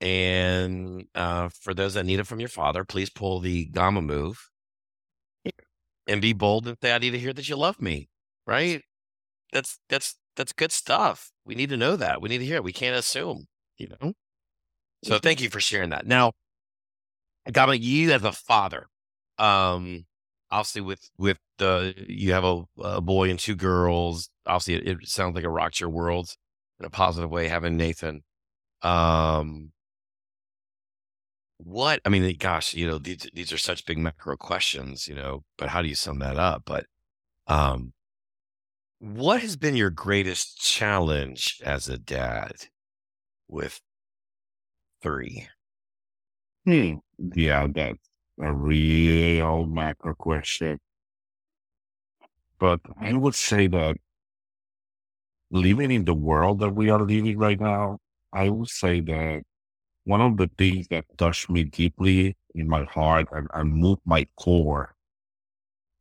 [0.00, 4.50] And uh, for those that need it from your father, please pull the Gama move
[6.06, 8.08] and be bold and say, "I need to hear that you love me."
[8.46, 8.82] Right?
[9.52, 11.30] That's that's that's good stuff.
[11.44, 12.22] We need to know that.
[12.22, 12.64] We need to hear it.
[12.64, 13.46] We can't assume.
[13.76, 14.14] You know.
[15.04, 16.06] So thank you for sharing that.
[16.06, 16.32] Now,
[17.52, 18.86] Gama, you as a father,
[19.38, 20.06] um,
[20.54, 24.30] obviously with with the you have a, a boy and two girls.
[24.46, 26.30] Obviously, it, it, sounds like it rocks your world
[26.78, 28.22] in a positive way having Nathan.
[28.82, 29.72] Um,
[31.58, 35.42] what I mean, gosh, you know, these these are such big macro questions, you know.
[35.58, 36.62] But how do you sum that up?
[36.64, 36.86] But
[37.48, 37.92] um,
[39.00, 42.52] what has been your greatest challenge as a dad
[43.48, 43.80] with
[45.02, 45.48] three?
[46.64, 46.94] Hmm.
[47.34, 47.98] Yeah, that's
[48.40, 50.78] a real macro question.
[52.58, 53.96] But I would say that
[55.50, 57.98] living in the world that we are living right now,
[58.32, 59.42] I would say that
[60.04, 64.26] one of the things that touched me deeply in my heart and, and moved my
[64.36, 64.94] core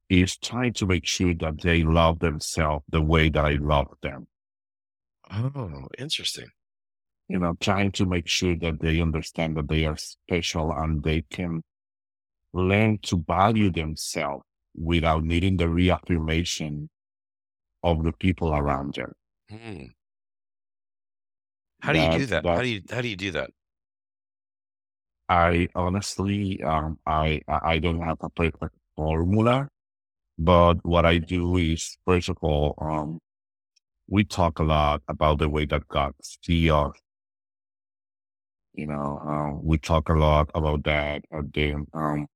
[0.09, 4.27] is trying to make sure that they love themselves the way that I love them.
[5.31, 6.47] Oh, interesting.
[7.27, 11.21] You know, trying to make sure that they understand that they are special and they
[11.21, 11.63] can
[12.53, 14.43] learn to value themselves
[14.75, 16.89] without needing the reaffirmation
[17.83, 19.11] of the people around them.
[19.49, 19.83] Hmm.
[21.81, 22.45] How do you do that?
[22.45, 23.49] How do you how do you do that?
[25.27, 29.67] I honestly, um, I I don't have a perfect formula,
[30.37, 33.19] but what I do is, first of all, um,
[34.07, 36.93] we talk a lot about the way that God sees us.
[38.73, 41.23] You know, uh, we talk a lot about that.
[41.31, 42.27] And then um,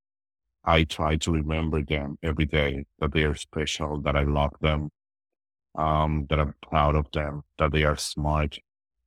[0.67, 4.89] I try to remember them every day that they are special, that I love them,
[5.75, 8.59] um, that I'm proud of them, that they are smart.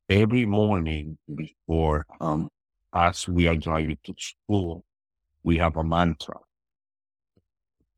[0.08, 2.48] Every morning before um,
[2.94, 4.84] as we are driving to school,
[5.44, 6.36] we have a mantra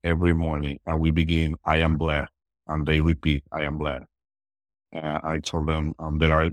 [0.05, 2.33] every morning, and we begin, I am blessed,
[2.67, 4.07] and they repeat, I am blessed.
[4.93, 6.51] I told them um, there are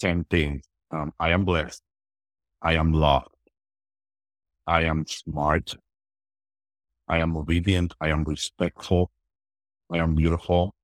[0.00, 0.64] 10 things.
[0.90, 1.82] Um, I am blessed.
[2.60, 3.28] I am loved.
[4.66, 5.76] I am smart.
[7.12, 7.92] I am obedient.
[8.00, 9.10] I am respectful.
[9.92, 10.74] I am beautiful.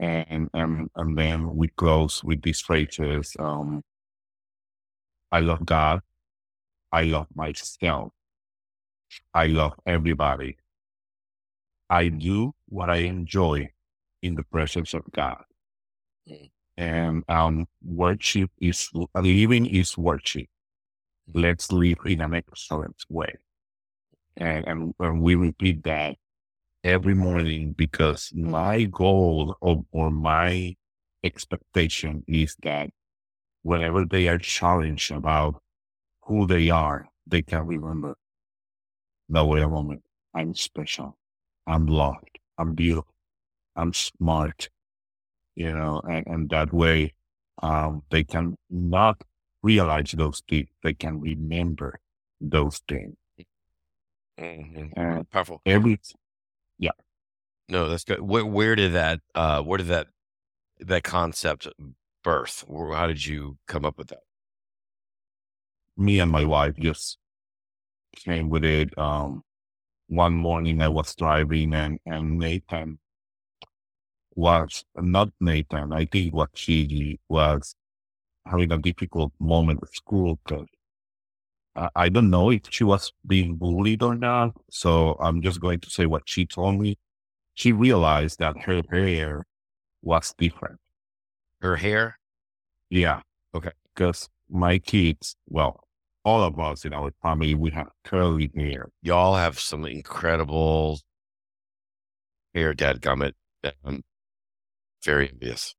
[0.00, 3.36] And, and, and then we close with these phrases.
[3.38, 3.82] Um,
[5.30, 6.00] I love God.
[6.90, 8.10] I love myself.
[9.32, 10.56] I love everybody.
[11.88, 13.70] I do what I enjoy
[14.20, 15.44] in the presence of God.
[16.28, 16.50] Mm.
[16.76, 20.48] And um, worship is living is worship.
[21.32, 23.36] Let's live in an excellent way.
[24.36, 26.16] And, and, and we repeat that
[26.84, 30.76] every morning because my goal or, or my
[31.24, 32.90] expectation is that
[33.62, 35.62] whenever they are challenged about
[36.22, 38.16] who they are, they can remember,
[39.28, 40.02] no, wait a moment.
[40.34, 41.16] I'm special.
[41.66, 42.38] I'm loved.
[42.58, 43.14] I'm beautiful.
[43.76, 44.68] I'm smart.
[45.54, 47.14] You know, and, and that way,
[47.62, 49.22] um, they can not
[49.62, 50.68] realize those things.
[50.82, 52.00] They can remember
[52.40, 53.16] those things.
[54.42, 55.20] Mm-hmm.
[55.30, 55.60] Powerful.
[55.64, 56.00] Every,
[56.78, 56.90] yeah.
[57.68, 58.20] No, that's good.
[58.20, 60.08] Where, where did that, uh, where did that,
[60.80, 61.68] that concept
[62.24, 62.64] birth?
[62.68, 64.20] How did you come up with that?
[65.96, 67.18] Me and my wife just
[68.16, 68.96] came with it.
[68.98, 69.42] Um,
[70.08, 72.98] one morning I was driving and, and Nathan
[74.34, 75.92] was not Nathan.
[75.92, 77.74] I think what she was
[78.46, 80.66] having a difficult moment at school because
[81.76, 84.52] I, I don't know if she was being bullied or not.
[84.70, 86.98] So I'm just going to say what she told me.
[87.54, 89.44] She realized that her hair
[90.02, 90.78] was different.
[91.60, 92.18] Her hair?
[92.90, 93.20] Yeah.
[93.54, 93.72] Okay.
[93.94, 95.84] Because my kids, well,
[96.24, 98.88] all of us in our family, we have curly hair.
[99.02, 101.00] Y'all have some incredible
[102.54, 103.32] hair, Dad Gummit.
[103.84, 104.02] I'm
[105.04, 105.74] very envious.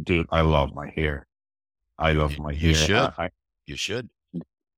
[0.00, 1.26] Dude, I love my hair.
[1.98, 2.70] I love my hair.
[2.70, 3.12] You should.
[3.18, 3.30] I,
[3.66, 4.10] you should.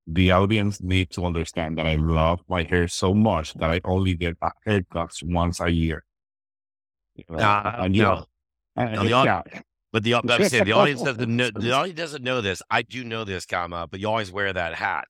[0.07, 4.15] The audience needs to understand that I love my hair so much that I only
[4.15, 6.05] get a haircut once a year.
[7.29, 8.15] Uh, and, you no.
[8.15, 8.27] know,
[8.77, 9.43] no, the, yeah.
[9.93, 12.63] But the saying the audience doesn't know the audience doesn't know this.
[12.71, 15.07] I do know this, Gama, but you always wear that hat.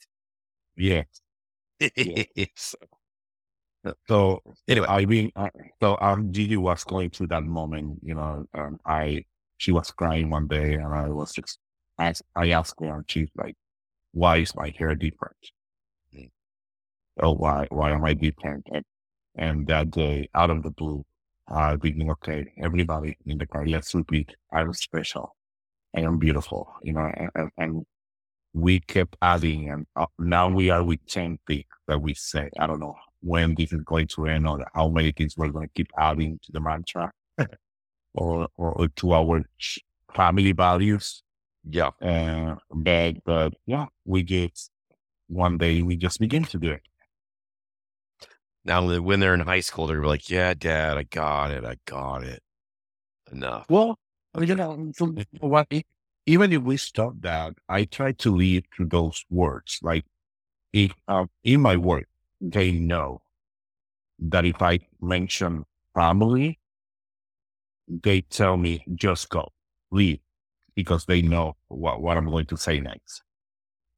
[0.77, 1.07] Yes.
[1.81, 2.75] yes.
[4.09, 5.49] So anyway, I mean, uh,
[5.81, 8.01] so um, Gigi was going through that moment.
[8.03, 9.27] You know, um, I
[9.59, 11.61] she was crying one day, and I was just
[11.97, 13.55] I, I asked her, and she's like,
[14.23, 15.37] "Why is my hair different?
[16.15, 16.31] Mm.
[17.23, 18.85] Oh, why why am I different?" And,
[19.37, 21.05] and that day, out of the blue,
[21.49, 25.37] uh, being okay, everybody in the car, let's repeat, I'm special.
[25.95, 27.85] And I am beautiful, you know, and, and
[28.53, 32.49] we kept adding and uh, now we are with 10 things that we say.
[32.59, 35.69] I don't know when this is going to end or how many things we're going
[35.69, 37.13] to keep adding to the mantra
[38.15, 39.43] or, or to our
[40.15, 41.23] family values.
[41.69, 41.91] Yeah.
[42.01, 44.71] Uh, but, but yeah, we just,
[45.29, 46.83] one day we just begin to do it.
[48.65, 51.65] Now, when they're in high school, they're like, yeah, dad, I got it.
[51.65, 52.43] I got it.
[53.31, 53.67] Enough.
[53.69, 53.99] Well,
[54.41, 54.93] you know,
[55.41, 55.69] what,
[56.27, 59.79] even if we stop that, I try to lead through those words.
[59.83, 60.05] Like
[60.73, 62.07] if, uh, in my work,
[62.41, 63.23] they know
[64.19, 65.65] that if I mention
[65.95, 66.59] family,
[67.89, 69.53] they tell me just go,
[69.91, 70.19] leave,
[70.77, 73.23] because they know what, what I'm going to say next.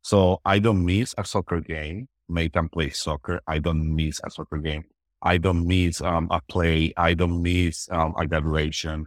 [0.02, 2.08] So I don't miss a soccer game.
[2.28, 3.40] Nathan plays soccer.
[3.46, 4.84] I don't miss a soccer game.
[5.20, 6.94] I don't miss um, a play.
[6.96, 9.06] I don't miss um, a graduation.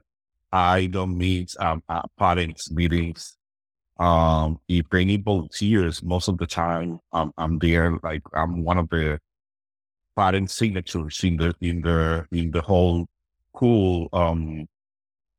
[0.51, 1.82] I don't miss um,
[2.19, 3.38] parents meetings.
[3.97, 7.97] Um, if they need volunteers, most of the time um, I'm there.
[8.03, 9.19] Like I'm one of the
[10.17, 13.07] parent signatures in the in the in the whole
[13.53, 14.67] cool um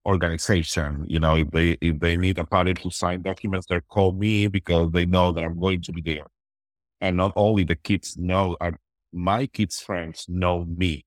[0.06, 1.04] organization.
[1.08, 4.48] You know, if they if they need a parent to sign documents, they call me
[4.48, 6.26] because they know that I'm going to be there.
[7.00, 8.72] And not only the kids know, uh,
[9.12, 11.04] my kids' friends know me.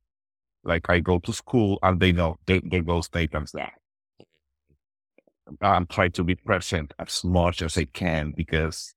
[0.63, 3.71] Like I go to school and they know they, there goes Nathan's dad.
[5.61, 8.95] I'm trying to be present as much as I can because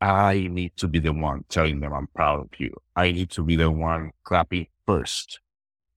[0.00, 2.74] I need to be the one telling them I'm proud of you.
[2.96, 5.40] I need to be the one clapping first,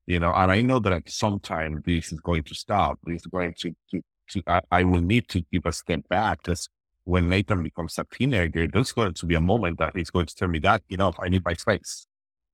[0.07, 2.97] you know, and I know that at some time this is going to stop.
[3.03, 6.43] This is going to, to, to I, I, will need to give a step back
[6.43, 6.69] because
[7.03, 10.35] when Nathan becomes a teenager, there's going to be a moment that he's going to
[10.35, 12.07] tell me that, you know, I need my space,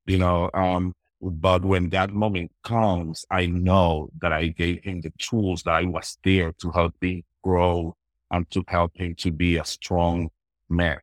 [0.08, 5.14] you know, um, but when that moment comes, I know that I gave him the
[5.20, 7.96] tools that I was there to help him grow
[8.32, 10.30] and to help him to be a strong
[10.70, 10.98] man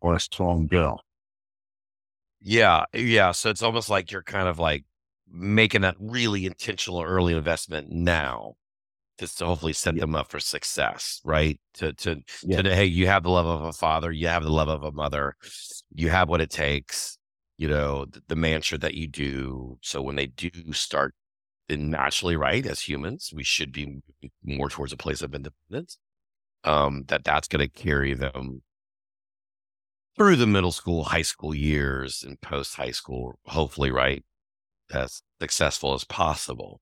[0.00, 1.02] or a strong girl.
[2.40, 2.84] Yeah.
[2.94, 3.32] Yeah.
[3.32, 4.84] So it's almost like you're kind of like
[5.32, 8.54] making that really intentional early investment now
[9.18, 10.00] just to hopefully set yeah.
[10.00, 11.60] them up for success, right?
[11.74, 12.62] To, to, yeah.
[12.62, 14.92] to, hey, you have the love of a father, you have the love of a
[14.92, 15.36] mother,
[15.94, 17.18] you have what it takes
[17.62, 19.78] you know, the, the mantra that you do.
[19.82, 21.14] So when they do start,
[21.68, 24.00] then naturally, right, as humans, we should be
[24.42, 25.96] more towards a place of independence.
[26.64, 28.62] Um, that that's going to carry them
[30.16, 33.38] through the middle school, high school years, and post high school.
[33.46, 34.24] Hopefully, right,
[34.94, 36.80] as successful as possible.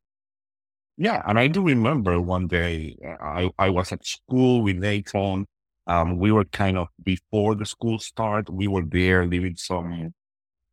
[0.97, 5.47] Yeah, and I do remember one day uh, I, I was at school with Nathan.
[5.87, 8.51] Um, we were kind of before the school start.
[8.51, 10.13] We were there leaving some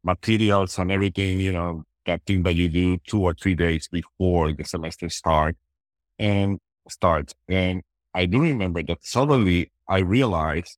[0.04, 4.52] materials and everything, you know, that thing that you do two or three days before
[4.52, 5.56] the semester start
[6.20, 6.60] and
[6.90, 7.34] starts.
[7.48, 7.84] And
[8.14, 10.78] I do remember that suddenly I realized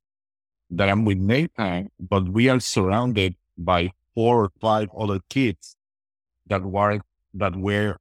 [0.72, 5.76] that I'm with Nathan, but we are surrounded by four or five other kids
[6.50, 7.00] that were
[7.36, 7.98] that were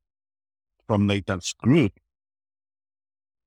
[0.86, 1.92] from Nathan's group.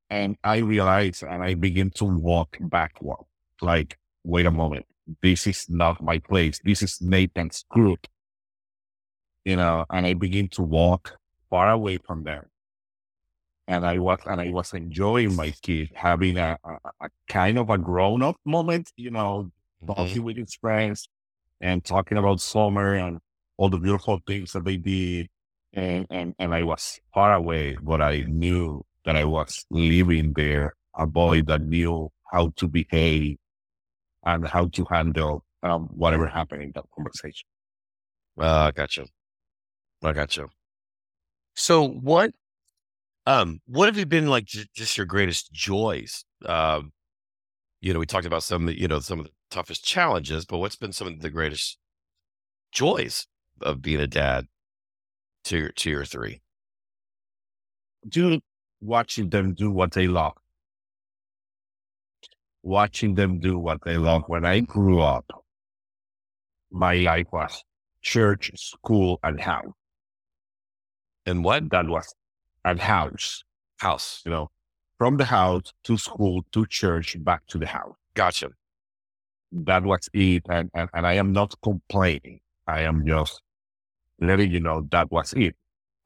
[0.10, 3.26] And I realized and I begin to walk backward.
[3.62, 4.86] Like, wait a moment
[5.22, 6.60] this is not my place.
[6.64, 8.08] This is Nathan's group.
[9.44, 11.18] You know, and I begin to walk
[11.50, 12.46] far away from them.
[13.68, 17.70] And I was, and I was enjoying my kid having a, a, a kind of
[17.70, 19.52] a grown up moment, you know,
[19.86, 20.24] talking mm-hmm.
[20.24, 21.08] with his friends
[21.60, 23.20] and talking about summer and
[23.62, 25.28] all the beautiful things that they did.
[25.74, 30.74] And, and, and I was far away, but I knew that I was living there,
[30.98, 33.38] a boy that knew how to behave
[34.26, 37.48] and how to handle um, whatever happened in that conversation.
[38.40, 39.06] Uh, I got you.
[40.04, 40.50] I got you.
[41.54, 42.32] So what,
[43.28, 46.26] um, what have you been like j- just your greatest joys?
[46.48, 46.92] Um,
[47.80, 50.76] you know, we talked about some, you know, some of the toughest challenges, but what's
[50.76, 51.78] been some of the greatest
[52.72, 53.28] joys
[53.64, 54.48] of being a dad
[55.46, 56.42] to your, to your three?
[58.08, 58.40] Do
[58.82, 60.34] watching them do what they love
[62.64, 64.24] watching them do what they love.
[64.28, 65.26] When I grew up,
[66.72, 67.64] my life was
[68.02, 69.74] church, school, and house.
[71.26, 71.70] And what?
[71.70, 72.14] That was
[72.66, 73.44] at house.
[73.80, 74.22] House.
[74.26, 74.52] You know,
[74.98, 77.96] from the house to school to church, back to the house.
[78.14, 78.50] Gotcha.
[79.52, 80.44] That was it.
[80.50, 82.40] And, and, and I am not complaining.
[82.68, 83.42] I am just
[84.22, 85.56] letting you know that was it.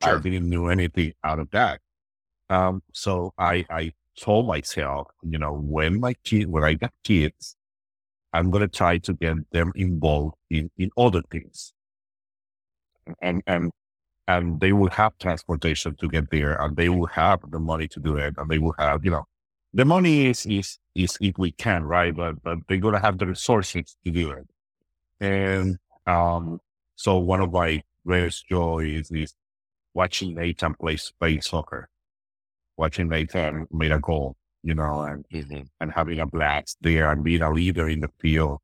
[0.04, 0.18] Sure.
[0.18, 1.80] I didn't do anything out of that.
[2.50, 7.56] Um, so I, I told myself, you know, when my kid, when I get kids,
[8.34, 11.74] I'm going to try to get them involved in, in other things.
[13.22, 13.72] And, and,
[14.28, 18.00] and they will have transportation to get there and they will have the money to
[18.00, 18.34] do it.
[18.38, 19.26] And they will have, you know,
[19.74, 22.16] the money is, is, is if we can, right?
[22.16, 24.48] But, but they're going to have the resources to do it.
[25.20, 26.60] And, um,
[26.96, 29.36] so one of my greatest joy is
[29.94, 31.90] watching Nathan play, play soccer
[32.78, 35.62] watching Nathan make a goal you know, and Mm-hmm.
[35.80, 38.60] and having a blast there and being a leader in the field.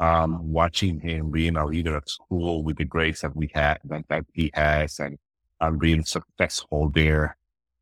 [0.00, 4.04] Um, watching him being a leader at school with the grades that we had that,
[4.08, 5.18] that he has and
[5.60, 7.36] and being successful there.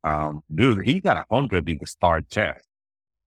[0.05, 2.67] Um, dude, he got a hundred in the star test.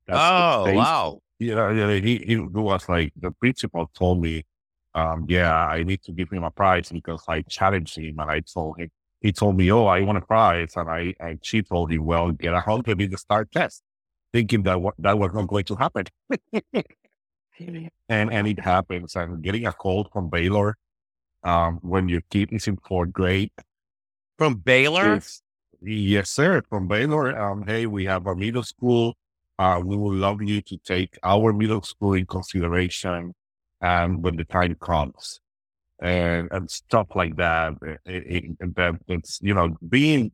[0.06, 1.20] That's Oh, wow.
[1.40, 4.46] You know, he, he was like the principal told me,
[4.96, 8.42] um, yeah, I need to give him a prize because I challenged him and I
[8.42, 8.92] told him
[9.22, 12.32] he told me, Oh, I want a prize and I and she told him, Well,
[12.34, 13.84] get a hundred in the star test,
[14.34, 16.06] thinking that what that was not going to happen.
[18.10, 20.78] and and it happens and getting a call from Baylor
[21.44, 23.52] um when your kid is in fourth grade
[24.38, 25.16] From Baylor?
[25.16, 25.42] Yes,
[25.82, 26.62] yes, sir.
[26.70, 27.38] From Baylor.
[27.40, 29.16] Um, hey, we have a middle school.
[29.60, 33.34] Uh, we would love you to take our middle school in consideration,
[33.86, 35.40] and when the time comes,
[36.02, 37.74] and and stuff like that.
[38.06, 40.32] It, it, it's you know being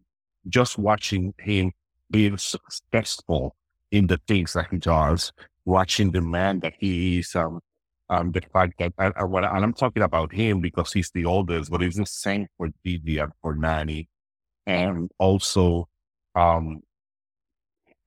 [0.48, 1.72] just watching him
[2.10, 3.56] being successful
[3.92, 5.32] in the things that he does,
[5.66, 7.36] watching the man that he is.
[7.36, 7.60] Um,
[8.10, 11.82] um, the fact that and and I'm talking about him because he's the oldest, but
[11.82, 14.10] it's the same for Didi and for Nani,
[14.66, 15.88] and also,
[16.36, 16.82] um,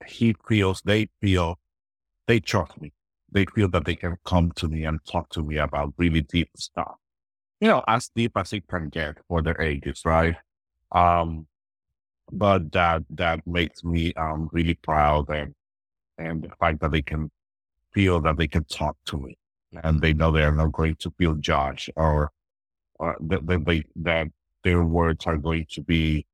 [0.06, 1.58] he feels they feel
[2.26, 2.92] they trust me.
[3.34, 6.50] They feel that they can come to me and talk to me about really deep
[6.56, 6.96] stuff.
[7.60, 10.36] You know, as deep as it can get for their ages, right?
[10.92, 11.46] Um,
[12.32, 15.54] but that that makes me um really proud and
[16.18, 17.30] and the fact that they can
[17.92, 19.36] feel that they can talk to me
[19.82, 22.30] and they know they are not going to feel judged or,
[22.96, 24.28] or that, that, they, that
[24.62, 26.26] their words are going to be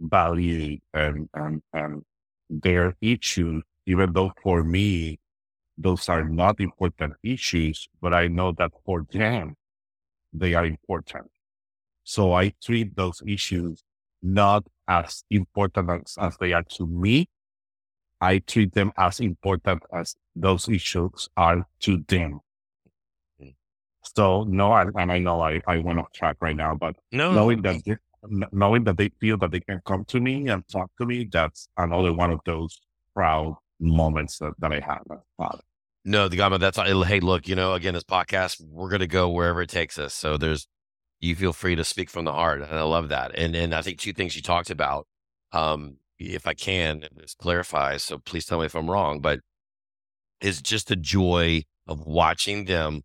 [0.00, 2.02] valued and, and, and
[2.48, 5.18] their issues, even though for me,
[5.78, 9.56] those are not important issues, but I know that for them,
[10.32, 11.30] they are important.
[12.04, 13.82] So I treat those issues
[14.22, 17.28] not as important as, as they are to me.
[18.20, 22.40] I treat them as important as those issues are to them.
[23.40, 23.54] Mm.
[24.02, 27.32] So no, I, and I know I, I went off track right now, but No,
[27.32, 27.96] knowing that they,
[28.52, 31.68] knowing that they feel that they can come to me and talk to me, that's
[31.76, 32.80] another one of those
[33.14, 35.62] proud moments that, that I have as father.
[36.04, 39.62] No, the Gama, that's hey, look, you know, again, this podcast, we're gonna go wherever
[39.62, 40.14] it takes us.
[40.14, 40.68] So there's
[41.20, 42.62] you feel free to speak from the heart.
[42.62, 43.32] And I love that.
[43.36, 45.06] And and I think two things you talked about,
[45.52, 49.40] um, if I can just clarify, so please tell me if I'm wrong, but
[50.40, 53.02] is just the joy of watching them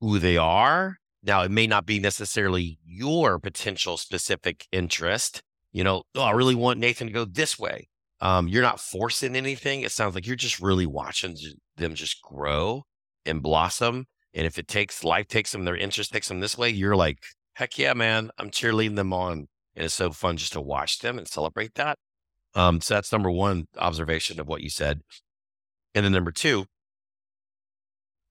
[0.00, 0.98] who they are.
[1.22, 5.42] Now, it may not be necessarily your potential specific interest.
[5.72, 7.88] You know, oh, I really want Nathan to go this way.
[8.20, 9.82] Um, you're not forcing anything.
[9.82, 11.36] It sounds like you're just really watching
[11.76, 12.84] them just grow
[13.26, 14.06] and blossom.
[14.32, 17.18] And if it takes life takes them, their interest takes them this way, you're like,
[17.54, 19.48] heck yeah, man, I'm cheerleading them on.
[19.76, 21.98] And it's so fun just to watch them and celebrate that.
[22.54, 25.00] Um, so that's number one observation of what you said.
[25.94, 26.66] And then number two,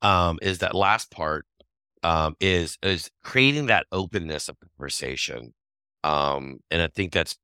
[0.02, 1.46] um, is that last part
[2.04, 5.54] um, is is creating that openness of conversation.
[6.04, 7.38] Um, and I think that's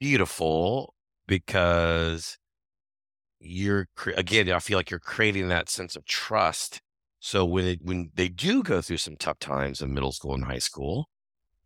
[0.00, 0.94] beautiful
[1.26, 2.38] because
[3.40, 6.80] you're again, I feel like you're creating that sense of trust.
[7.20, 10.44] So when it, when they do go through some tough times in middle school and
[10.44, 11.08] high school,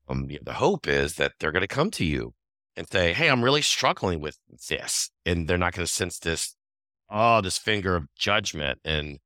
[0.09, 2.35] um, the hope is that they're going to come to you
[2.77, 4.39] and say, "Hey, I'm really struggling with
[4.69, 6.57] this," and they're not going to sense this,
[7.11, 9.19] oh, this finger of judgment and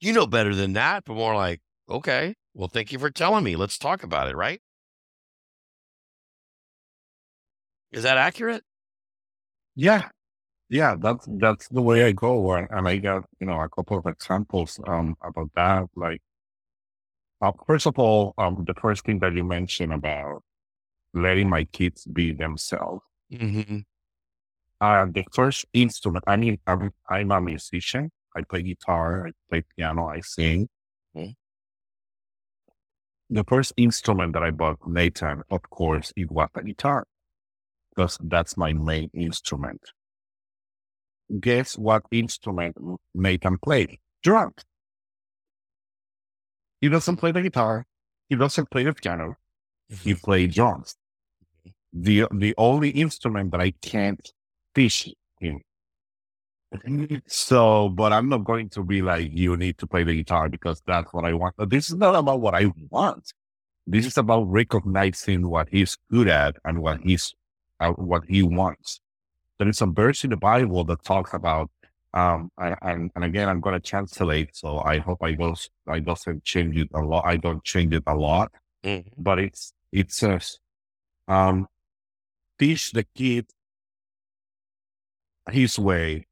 [0.00, 3.56] you know better than that, but more like, okay, well, thank you for telling me.
[3.56, 4.60] Let's talk about it, right?
[7.92, 8.64] Is that accurate?
[9.78, 10.08] Yeah.
[10.70, 13.98] Yeah, that's that's the way I go, and, and I got you know a couple
[13.98, 15.88] of examples um about that.
[15.96, 16.22] Like,
[17.40, 20.42] uh, first of all, um, the first thing that you mentioned about
[21.14, 23.02] letting my kids be themselves.
[23.32, 23.78] Mm-hmm.
[24.80, 26.24] Uh, the first instrument.
[26.26, 28.10] I mean, I'm, I'm a musician.
[28.36, 29.28] I play guitar.
[29.28, 30.06] I play piano.
[30.08, 30.68] I sing.
[31.16, 31.34] Mhm.
[33.30, 37.06] The first instrument that I bought Nathan, of course, it was a guitar,
[37.98, 39.80] because that's my main instrument.
[41.40, 42.76] Guess what instrument
[43.12, 43.98] Nathan played?
[44.22, 44.54] Drums.
[46.80, 47.84] He doesn't play the guitar.
[48.28, 49.34] He doesn't play the piano.
[49.88, 50.24] He mm-hmm.
[50.24, 50.94] plays drums.
[51.92, 54.20] The the only instrument that I can't
[54.74, 55.60] teach him.
[57.26, 60.82] So, but I'm not going to be like, you need to play the guitar because
[60.86, 61.56] that's what I want.
[61.56, 63.32] But this is not about what I want.
[63.86, 67.34] This is about recognizing what he's good at and what he's,
[67.80, 69.00] uh, what he wants.
[69.58, 71.70] There is a verse in the Bible that talks about,
[72.14, 74.54] um, I, and, and again, I'm going to translate.
[74.56, 77.24] So I hope I don't, I doesn't change it a lot.
[77.26, 78.52] I don't change it a lot,
[78.84, 79.12] Mhm.
[79.18, 80.58] but it's, it says,
[81.26, 81.66] um,
[82.58, 83.46] teach the kid
[85.50, 86.26] his way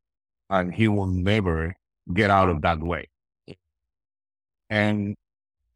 [0.51, 1.77] and he will never
[2.13, 3.09] get out of that way.
[4.71, 5.17] And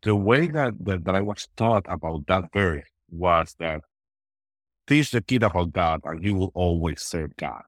[0.02, 3.82] the way that, that, that I was taught about that verse was that
[4.90, 7.62] teach the kid about God and you will always serve God.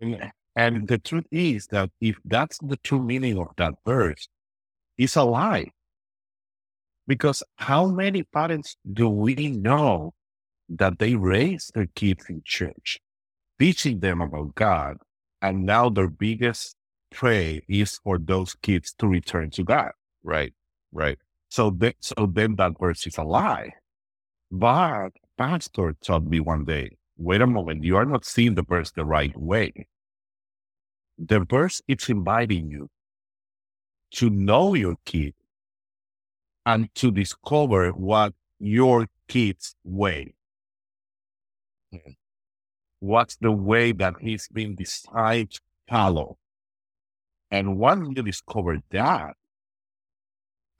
[0.00, 4.26] And, and the truth is that if that's the true meaning of that verse,
[4.96, 5.66] it's a lie.
[7.06, 10.14] Because how many parents do we know
[10.70, 12.98] that they raise their kids in church,
[13.58, 14.96] teaching them about God,
[15.42, 16.74] and now their biggest
[17.10, 19.90] pray is for those kids to return to God.
[20.22, 20.54] Right.
[20.90, 21.18] Right.
[21.50, 23.74] So, they, so then that verse is a lie.
[24.50, 28.90] But pastor told me one day, wait a moment, you are not seeing the verse
[28.92, 29.86] the right way.
[31.18, 32.88] The verse is inviting you
[34.12, 35.34] to know your kid
[36.66, 40.34] and to discover what your kid's way.
[43.00, 46.38] What's the way that he's been designed to follow?
[47.50, 49.36] And once you discover that,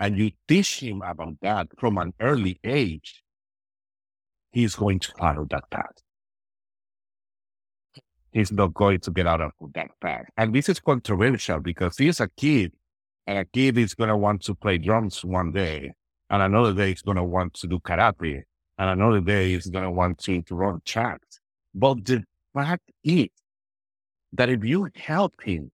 [0.00, 3.23] and you teach him about that from an early age,
[4.54, 5.96] he's going to follow that path.
[8.30, 10.26] He's not going to get out of that path.
[10.36, 12.72] And this is controversial because he's a kid,
[13.26, 15.92] and a kid is going to want to play drums one day,
[16.30, 18.42] and another day he's going to want to do karate,
[18.78, 21.40] and another day he's going to want to, to run tracks.
[21.74, 22.24] But the
[22.54, 23.28] fact is
[24.32, 25.70] that if you help him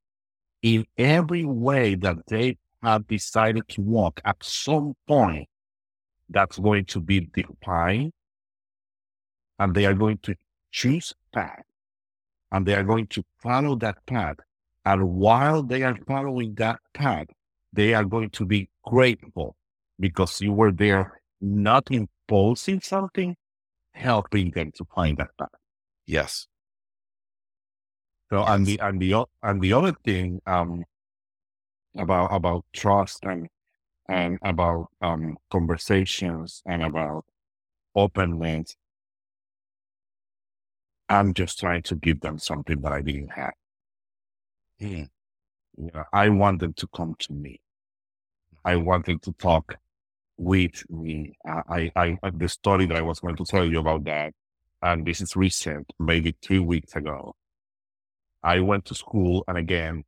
[0.63, 5.49] in every way that they have decided to walk at some point,
[6.31, 8.13] that's going to be defined,
[9.61, 10.35] and they are going to
[10.73, 11.63] choose path,
[12.51, 14.39] and they are going to follow that path.
[14.85, 17.29] And while they are following that path,
[17.73, 19.55] they are going to be grateful
[20.01, 23.37] because you were there not imposing something,
[23.93, 25.49] helping them to find that path.
[26.07, 26.49] Yes.
[28.31, 30.85] So and the and the and the other thing um
[31.97, 33.49] about about trust and
[34.09, 37.25] and about um conversations and about
[37.95, 38.77] openness,
[41.11, 43.53] I'm just trying to give them something that I didn't have.
[44.81, 45.05] Hmm.
[45.77, 47.61] You know, I want them to come to me.
[48.65, 49.77] I want them to talk
[50.39, 51.37] with me.
[51.47, 54.35] I, I, I the story that I was going to tell you about that,
[54.83, 57.35] and this is recent, maybe three weeks ago.
[58.43, 60.05] I went to school, and again,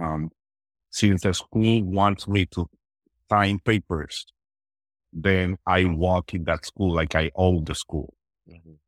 [0.00, 0.30] um,
[0.90, 2.68] since the school wants me to
[3.30, 4.26] sign papers,
[5.12, 8.14] then I walk in that school like I own the school.
[8.48, 8.78] Mhm.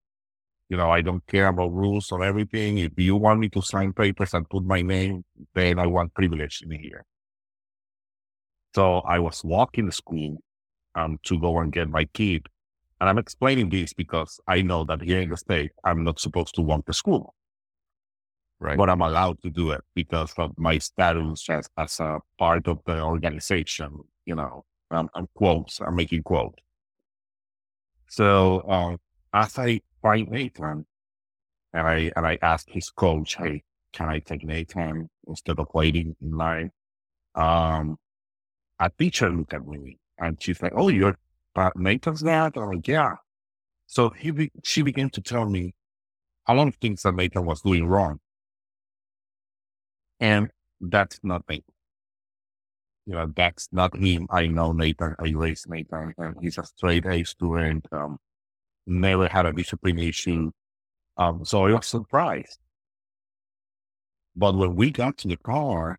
[0.69, 2.79] You know, I don't care about rules or everything.
[2.79, 6.63] If you want me to sign papers and put my name, then I want privilege
[6.63, 7.05] in here.
[8.75, 10.39] So I was walking to school
[10.95, 12.47] um, to go and get my kid.
[13.01, 16.55] And I'm explaining this because I know that here in the state, I'm not supposed
[16.57, 17.35] to walk to school,
[18.59, 18.77] Right.
[18.77, 22.81] but I'm allowed to do it because of my status as, as a part of
[22.87, 24.01] the organization.
[24.25, 26.59] You know, I'm, I'm quotes, I'm making quotes.
[28.09, 28.97] So uh,
[29.37, 30.87] as I find Nathan,
[31.73, 36.17] and I and I asked his coach, "Hey, can I take Nathan instead of waiting
[36.23, 36.73] in line?"
[37.35, 37.99] Um,
[38.81, 41.19] a teacher looked at me and she's like, "Oh, you're
[41.57, 43.17] uh, Nathan's dad?" I'm like, "Yeah."
[43.87, 45.75] So he be- she began to tell me
[46.49, 48.21] a lot of things that Nathan was doing wrong,
[50.21, 51.63] and that's nothing.
[53.07, 54.27] You know, that's not him.
[54.31, 55.15] I know Nathan.
[55.19, 57.87] I raised Nathan, and he's a straight A student.
[57.93, 58.19] Um,
[58.87, 60.53] never had a discipline issue.
[61.17, 62.59] Um, so I was surprised.
[64.37, 65.99] But when we got to the car,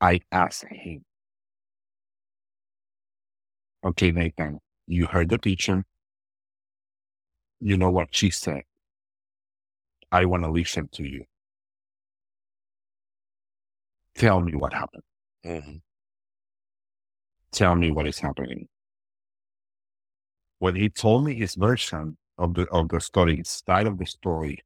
[0.00, 1.04] I asked him,
[3.82, 5.84] Okay, Nathan, you heard the teacher.
[7.60, 8.62] You know what she said.
[10.12, 11.24] I want to listen to you.
[14.14, 15.02] Tell me what happened.
[15.44, 15.82] Mhm.
[17.52, 18.68] Tell me what is happening.
[20.60, 24.06] When he told me his version of the of the story, his side of the
[24.06, 24.60] story,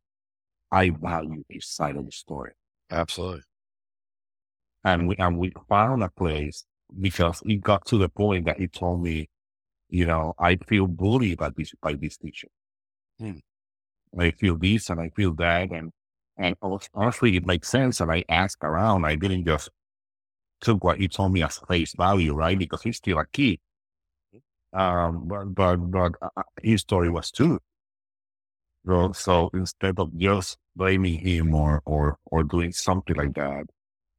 [0.71, 2.53] I value his side of the story.
[2.91, 3.43] Absolutely.
[4.85, 6.65] and we and we found a place
[7.01, 9.29] because it got to the point that he told me,
[9.89, 12.49] you know, I feel bullied by this by this teacher.
[13.19, 13.39] Hmm.
[14.19, 15.93] I feel this and I feel that, and
[16.39, 16.57] and
[16.95, 18.01] honestly, it makes sense.
[18.01, 19.05] And I asked around.
[19.07, 19.71] I didn't just
[20.61, 22.59] took what he told me as face value, right?
[22.59, 23.61] Because he's still a kid.
[24.75, 27.61] Um, but but but uh, his story was too.
[28.87, 33.67] So, so instead of just blaming him or or or doing something like that,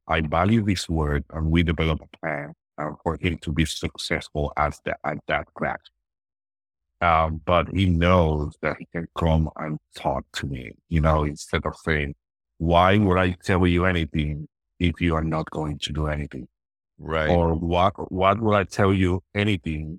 [0.08, 4.52] I value this word and we develop a plan uh, for him to be successful
[4.56, 5.78] at that at that class.
[7.02, 11.66] Um, but he knows that he can come and talk to me, you know, instead
[11.66, 12.14] of saying,
[12.58, 14.48] why would I tell you anything
[14.80, 16.48] if you are not going to do anything?
[16.98, 17.28] Right.
[17.28, 19.98] Or what, what would I tell you anything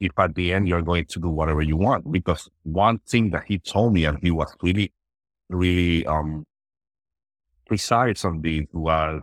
[0.00, 2.10] if at the end you're going to do whatever you want?
[2.10, 4.92] Because one thing that he told me and he was really,
[5.48, 6.46] really, um,
[7.66, 9.22] precise on this was,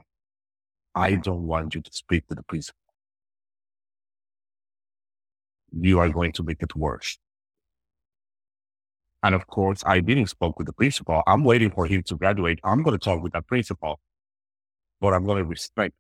[0.96, 2.80] I don't want you to speak to the principal.
[5.80, 7.18] You are going to make it worse.
[9.24, 11.24] And of course, I didn't spoke with the principal.
[11.28, 12.60] I'm waiting for him to graduate.
[12.64, 14.00] I'm going to talk with that principal,
[15.02, 15.94] but I'm going to respect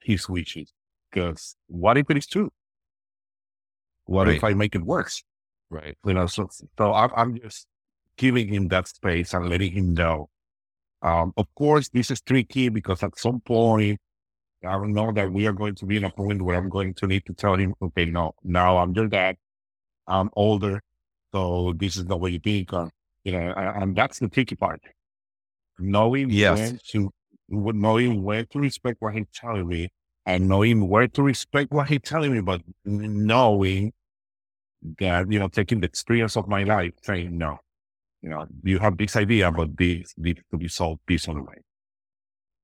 [0.00, 0.72] his wishes
[1.10, 2.52] because what if it is true?
[4.06, 4.36] What Right.
[4.36, 5.22] if I make it worse?
[5.70, 5.96] right.
[6.04, 7.66] You know, so, so I'm, I'm just
[8.16, 10.28] giving him that space and letting him know.
[11.00, 13.98] Um, of course, this is tricky because at some point,
[14.64, 16.94] I don't know that we are going to be in a point where I'm going
[16.94, 19.36] to need to tell him, okay, no, now I'm your dad.
[20.06, 20.82] I'm older.
[21.32, 22.72] So this is the way you think.
[22.72, 22.90] Or,
[23.24, 24.80] you know, and, and that's the tricky part.
[25.78, 26.58] Knowing Yes.
[26.60, 27.10] when to,
[27.48, 29.88] knowing when to respect what he's telling me
[30.26, 33.92] and knowing where to respect what he's telling me, but knowing
[34.98, 37.58] that, you know, taking the experience of my life, saying, no,
[38.20, 41.56] you know, you have this idea, but this needs to be solved this other way.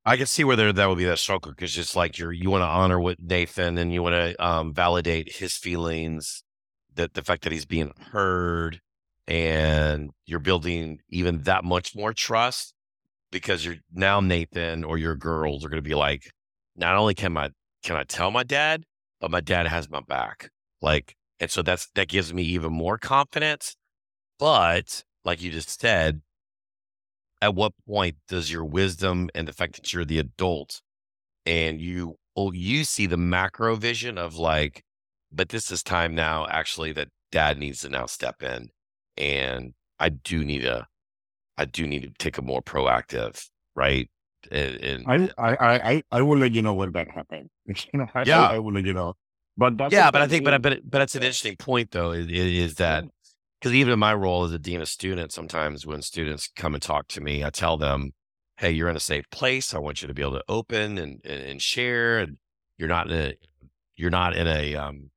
[0.05, 2.49] I can see where there that would be that struggle because just like you're you
[2.49, 6.45] want to honor what Nathan and you want to um, validate his feelings,
[6.95, 8.81] that the fact that he's being heard,
[9.27, 12.73] and you're building even that much more trust
[13.31, 16.31] because you're now Nathan or your girls are going to be like,
[16.79, 17.51] not only can my
[17.83, 18.85] can I tell my dad,
[19.21, 20.51] but my dad has my back,
[20.83, 23.77] like, and so that's that gives me even more confidence.
[24.39, 26.23] But like you just said,
[27.43, 30.81] at what point does your wisdom and the fact that you're the adult
[31.47, 34.83] and you oh you see the macro vision of like
[35.33, 38.69] but this is time now actually that dad needs to now step in
[39.17, 40.87] and i do need a
[41.57, 44.11] i do need to take a more proactive right
[44.51, 47.51] and, and I, I, I, I- will let you know when that happens.
[47.93, 48.47] You know, I, Yeah.
[48.49, 49.15] I, I will let you know.
[49.57, 52.29] But that's yeah but i think but but but it's an interesting point though is,
[52.29, 53.05] is that
[53.61, 56.83] because even in my role as a dean of students, sometimes when students come and
[56.83, 58.13] talk to me, I tell them,
[58.57, 59.75] "Hey, you're in a safe place.
[59.75, 62.39] I want you to be able to open and and, and share, and
[62.77, 63.35] you're not in a
[63.97, 65.11] you're not in a um,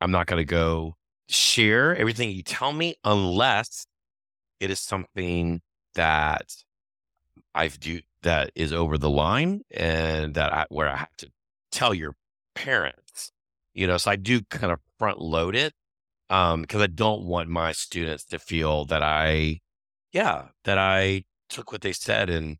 [0.00, 0.96] I'm not going to go
[1.28, 3.86] share everything you tell me unless
[4.60, 5.60] it is something
[5.94, 6.54] that
[7.54, 11.30] I've do that is over the line and that I where I have to
[11.72, 12.16] tell your
[12.54, 13.32] parents,
[13.74, 13.96] you know.
[13.98, 15.74] So I do kind of front load it
[16.30, 19.60] um because i don't want my students to feel that i
[20.12, 22.58] yeah that i took what they said and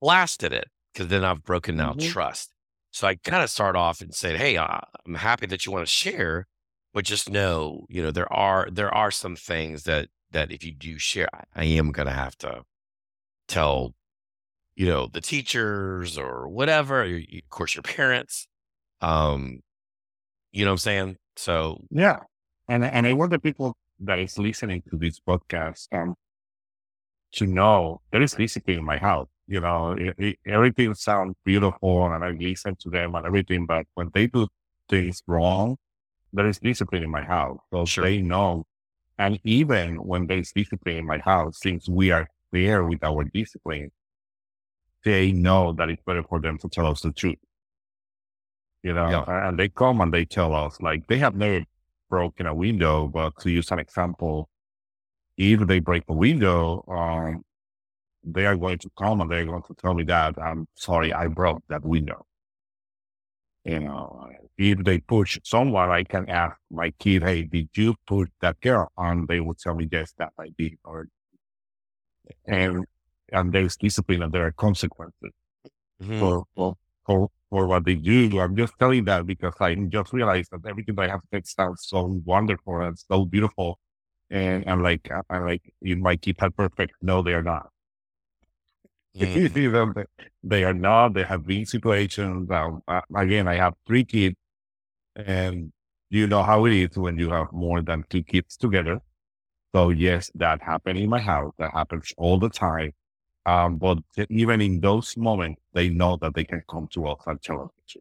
[0.00, 1.98] blasted it because then i've broken now Mhm.
[2.00, 2.52] trust
[2.90, 5.86] so i kind of start off and say hey I- i'm happy that you want
[5.86, 6.46] to share
[6.94, 10.72] but just know you know there are there are some things that that if you
[10.72, 12.64] do share i, I am going to have to
[13.48, 13.94] tell
[14.80, 18.48] you know the teachers or whatever of course your parents
[19.02, 19.60] um
[20.52, 22.18] you know what i'm saying so Yeah.
[22.68, 23.76] And and I want the people
[24.08, 26.14] that is listening to this podcast um
[27.32, 29.28] to know there is discipline in my house.
[29.46, 33.86] You know, it, it- everything sounds beautiful and I listen to them and everything, but
[33.94, 34.48] when they do
[34.88, 35.76] things wrong,
[36.32, 37.58] there is discipline in my house.
[37.72, 38.04] So Sure.
[38.04, 38.64] they know.
[39.18, 43.90] And even when there's discipline in my house, since we are clear with our discipline,
[45.04, 47.38] they know that it's better for them to tell us the truth.
[48.82, 49.48] You know, Yeah.
[49.48, 51.64] and they come and they tell us like they have never
[52.08, 54.48] broken a window, but to use an example,
[55.36, 57.44] if they break a window, um,
[58.22, 61.26] they are going to come and they're going to tell me that I'm sorry, I
[61.28, 62.26] broke that window.
[63.64, 68.28] You know, if they push someone, I can ask my kid, "Hey, did you push
[68.40, 71.08] that girl?" And they will tell me, "Yes, that I did." Or
[72.46, 72.86] and
[73.32, 75.32] and there's discipline and there are consequences
[76.02, 76.18] mhm.
[76.20, 76.76] for, for
[77.06, 78.40] for for what they do.
[78.40, 81.86] I'm just telling that because I just realized that everything that I have said sounds
[81.88, 83.78] so wonderful and so beautiful,
[84.30, 86.94] and I'm like, I'm like, you might kids are perfect.
[87.02, 87.70] No, they are not.
[89.18, 89.94] Mhm.
[89.94, 90.04] They-
[90.42, 91.14] they are not.
[91.14, 92.50] They have been situations.
[92.50, 92.82] Um,
[93.14, 94.36] again, I have three kids,
[95.16, 95.72] and
[96.10, 99.00] you know how it is when you have more than two kids together.
[99.74, 101.54] So yes, that happened in my house.
[101.58, 102.92] That happens all the time.
[103.46, 107.38] Um, but even in those moments, they know that they can come to us and
[107.60, 107.96] us.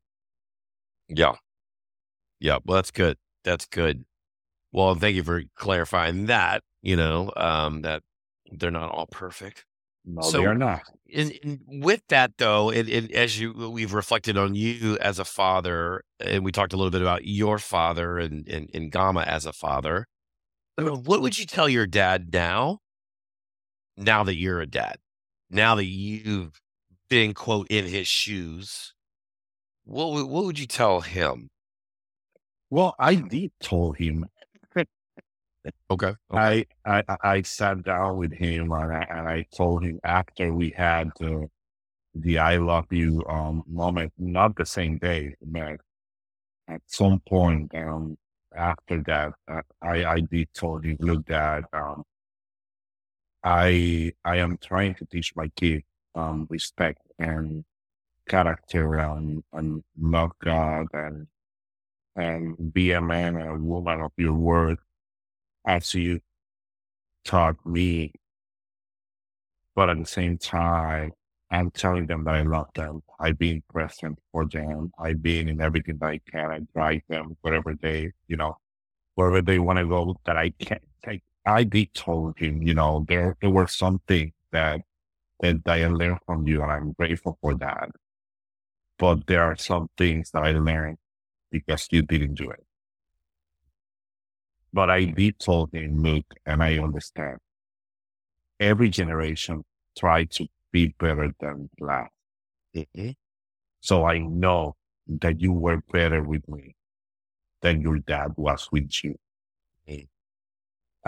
[1.08, 1.34] Yeah.
[2.40, 2.60] Yeah.
[2.66, 3.18] Well, that's good.
[3.44, 4.06] That's good.
[4.72, 8.04] Well, thank you for clarifying that, you know, um, that
[8.52, 9.66] they're not all perfect.
[10.06, 10.82] No, So- they are not.
[11.14, 15.26] And, and with that though, it, it, as you, we've reflected on you as a
[15.26, 19.46] father, and we talked a little bit about your father and, and, and Gama as
[19.46, 20.06] a father.
[20.78, 22.80] What would you tell your dad now,
[23.98, 24.98] now that you're a dad?
[25.50, 26.60] Now that you've
[27.10, 28.94] been quote in his shoes,
[29.86, 31.50] what would, what would you tell him?
[32.70, 34.26] Well, I did told him.
[35.92, 36.14] Okay.
[36.32, 40.70] I, I I sat down with him and I, and I told him after we
[40.72, 41.50] had the
[42.16, 45.80] the I love you um moment, not the same day, but
[46.70, 48.18] at some point um
[48.56, 52.04] after that, uh, I I did told him, look, Dad, um,
[53.44, 55.84] I I am trying to teach my kid
[56.16, 57.64] um respect and
[58.30, 61.28] character and, and love God and
[62.16, 64.78] and be a man and a woman of your word
[65.66, 66.20] as you
[67.26, 68.12] taught me.
[69.76, 71.14] But at the same time,
[71.52, 73.02] I'm telling them that I love them.
[73.20, 74.92] I've been present for them.
[75.00, 76.52] I've been in everything that I can.
[76.52, 78.58] I drive them wherever they, you know,
[79.16, 81.24] wherever they want to go that I can't take.
[81.50, 84.82] I did told him, you know, there there were some things that
[85.40, 87.90] that I learned from you and I'm grateful for that.
[88.98, 90.98] But there are some things that I learned
[91.52, 92.64] because you didn't do it.
[94.74, 97.40] But I did told him, look, and I understand.
[98.60, 99.64] Every generation
[99.98, 102.12] try to be better than last.
[102.76, 103.12] Mm-hmm.
[103.82, 104.76] So I know
[105.08, 106.76] that you were better with me
[107.62, 109.16] than your dad was with you.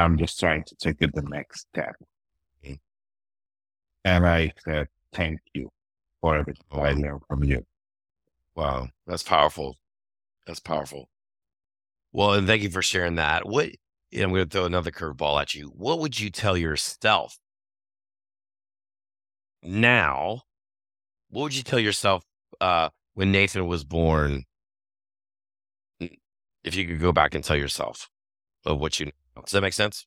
[0.01, 0.05] Mm.
[0.05, 1.95] I'm just trying to take it the next step.
[2.65, 2.79] Mm.
[4.05, 5.69] And I said, thank you
[6.19, 7.65] for everything I learned from you.
[8.55, 8.89] Wow.
[9.07, 9.77] That's powerful.
[10.45, 11.09] That's powerful.
[12.11, 13.47] Well, and thank you for sharing that.
[13.47, 13.69] What
[14.13, 15.67] I'm going to throw another curveball at you.
[15.67, 17.37] What would you tell yourself
[19.63, 20.41] now?
[21.29, 22.23] What would you tell yourself
[22.59, 24.43] uh, when Nathan was born?
[26.63, 28.09] If you could go back and tell yourself
[28.65, 29.11] of what you.
[29.35, 30.05] Does that make sense?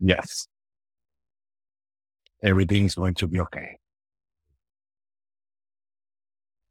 [0.00, 0.48] Yes.
[2.42, 3.78] Everything's going to be okay.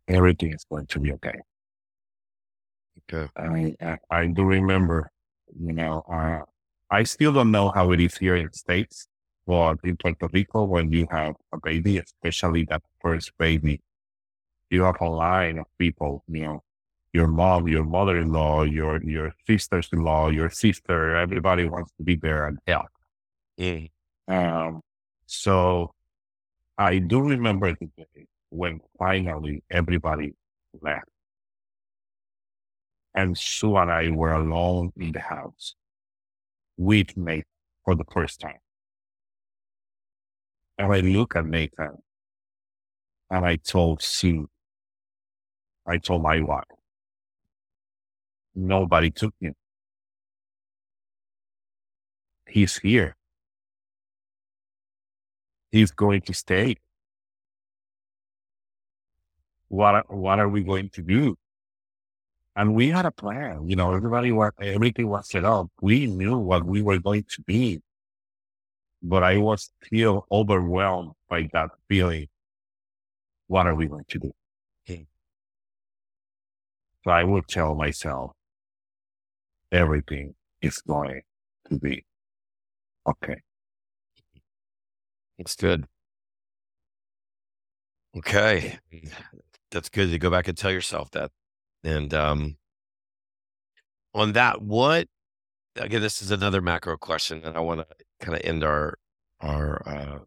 [0.07, 1.35] Everything is going to be okay.
[3.11, 3.31] Okay.
[3.37, 5.11] I, I, I do remember,
[5.59, 6.39] you know, uh,
[6.89, 9.07] I still don't know how it is here in the States,
[9.45, 13.81] but in Puerto Rico, when you have a baby, especially that first baby,
[14.69, 16.63] you have a line of people, you know,
[17.13, 22.59] your mom, your mother-in-law, your, your sisters-in-law, your sister, everybody wants to be there and
[22.67, 22.87] help.
[23.59, 23.89] Mm.
[24.27, 24.81] Um,
[25.25, 25.91] so
[26.77, 30.33] I do remember the day when finally everybody
[30.81, 31.07] left.
[33.15, 35.73] And Sue and I were alone in the house
[36.77, 37.43] with Nathan
[37.83, 38.59] for the first time.
[40.77, 41.97] And I look at Nathan
[43.31, 44.47] and I told Sue,
[45.87, 46.63] I told my wife,
[48.57, 49.53] nobody took him.
[52.47, 53.15] He's here.
[55.71, 56.77] He's going to stay.
[59.67, 61.37] What are, what are we going to do?
[62.55, 63.69] And we had a plan.
[63.69, 65.67] You know, everybody was everything was set up.
[65.81, 67.81] We knew what we were going to be,
[69.03, 72.27] but I was still overwhelmed by that feeling.
[73.47, 74.31] What are we going to do?
[74.89, 75.05] Okay.
[77.03, 78.31] So I would tell myself,
[79.71, 81.21] everything is going
[81.69, 82.05] to be
[83.07, 83.41] okay.
[85.37, 85.85] It's good.
[88.15, 88.79] Okay.
[89.71, 91.31] That's good to go back and tell yourself that.
[91.83, 92.57] And um
[94.13, 95.07] on that, what
[95.75, 97.87] again, this is another macro question, and I want to
[98.19, 98.97] kind of end our
[99.41, 100.19] our uh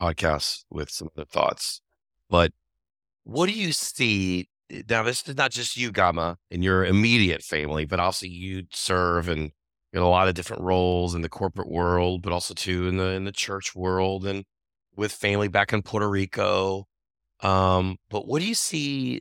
[0.00, 1.80] podcast with some other thoughts.
[2.28, 2.52] But
[3.24, 4.48] what do you see
[4.88, 5.02] now?
[5.02, 9.52] This is not just you, Gama, and your immediate family, but also you serve and
[9.92, 13.10] in a lot of different roles in the corporate world, but also too in the
[13.10, 14.44] in the church world and
[14.96, 16.86] with family back in Puerto Rico.
[17.40, 19.20] Um, but what do you see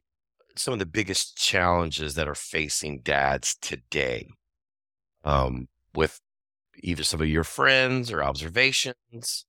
[0.56, 4.28] some of the biggest challenges that are facing dads today?
[5.24, 6.20] Um, with
[6.82, 9.46] either some of your friends or observations.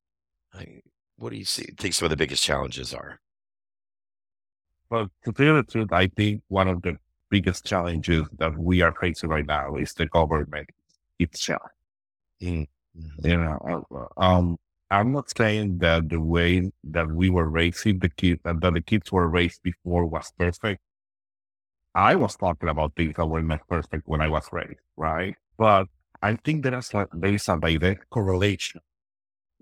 [1.17, 1.75] What do you see?
[1.79, 3.21] Think some of the biggest challenges are?
[4.91, 6.97] Well, to tell you the truth, I think one of the
[7.31, 10.69] biggest challenges that we are facing right now is the government
[11.19, 11.71] itself.
[12.43, 12.69] Mm,
[13.25, 13.87] You know,
[14.19, 14.59] uh, um,
[14.91, 18.83] I'm not saying that the way that we were raising the kids, and that the
[18.83, 20.81] kids were raised before was perfect.
[21.95, 25.37] I was talking about things that were not perfect when I was raised, right?
[25.57, 25.87] But
[26.23, 28.81] I think there is a, there is a direct correlation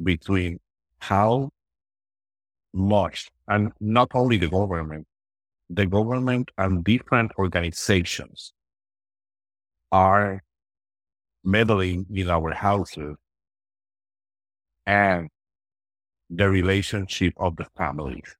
[0.02, 0.60] between
[1.00, 1.50] how
[2.72, 5.06] much, and not only the government,
[5.70, 8.52] the government and different organizations
[9.92, 10.42] are
[11.44, 13.16] meddling in our houses
[14.86, 15.28] and
[16.30, 18.36] the relationship of the families.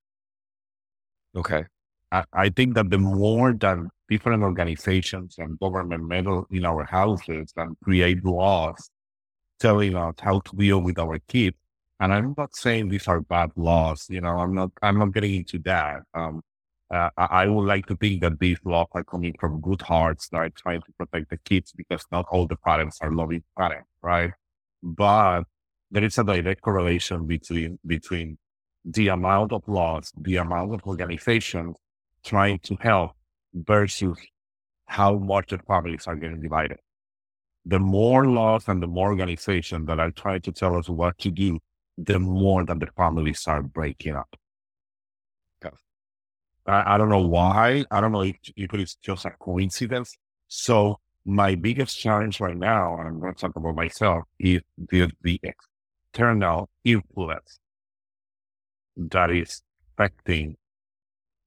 [1.37, 1.64] Okay.
[2.11, 7.53] I, I think that the more that different organizations and government meddle in our houses
[7.57, 8.91] and create laws
[9.61, 11.57] telling us how to deal with our kids,
[12.01, 15.35] and I'm not saying these are bad laws, you know, I'm not, I'm not getting
[15.35, 16.03] into that.
[16.14, 16.43] Um,
[16.91, 20.39] uh, I would like to think that these laws are coming from good hearts that
[20.39, 24.32] are trying to protect the kids because not all the parents are loving parents, right?
[24.82, 25.43] But
[25.91, 28.39] there is a direct correlation between between
[28.84, 31.76] the amount of laws, the amount of organizations
[32.24, 33.12] trying to help
[33.53, 34.18] versus
[34.86, 36.78] how much the families are getting divided.
[37.66, 41.30] The more laws and the more organizations that are trying to tell us what to
[41.30, 41.59] do,
[41.99, 44.34] the more that the families are breaking up.
[46.69, 47.85] I, I don't know why.
[47.91, 50.16] I don't know if, if it's just a coincidence.
[50.49, 55.11] So my biggest challenge right now, and I'm going to talk about myself, is the,
[55.23, 57.59] the external influence
[58.97, 59.62] that is
[59.97, 60.57] affecting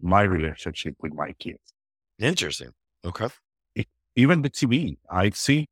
[0.01, 1.73] my relationship with my kids.
[2.19, 2.71] Interesting.
[3.05, 3.27] Okay.
[3.75, 5.67] It, even the TV, I see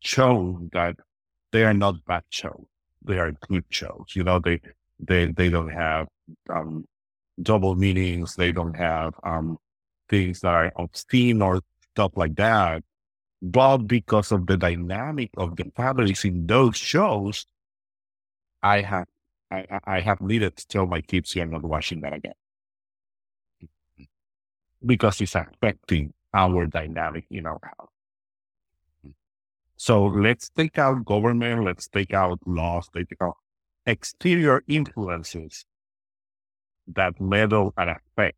[0.00, 0.96] shows that
[1.52, 2.64] they are not bad shows.
[3.04, 4.06] They are good shows.
[4.14, 4.60] You know, they
[4.98, 6.08] they they don't have
[6.50, 6.86] um,
[7.40, 8.34] double meanings.
[8.34, 9.58] They don't have um,
[10.08, 11.60] things that are obscene or
[11.92, 12.82] stuff like that.
[13.40, 17.46] But because of the dynamic of the families in those shows,
[18.62, 19.06] I have
[19.50, 22.34] I, I have needed to tell my kids you're not watching that again.
[24.84, 27.88] Because it's affecting our dynamic in our house.
[29.76, 33.36] So let's take out government, let's take out laws, let's take out
[33.86, 35.64] exterior influences
[36.94, 38.36] that meddle and affect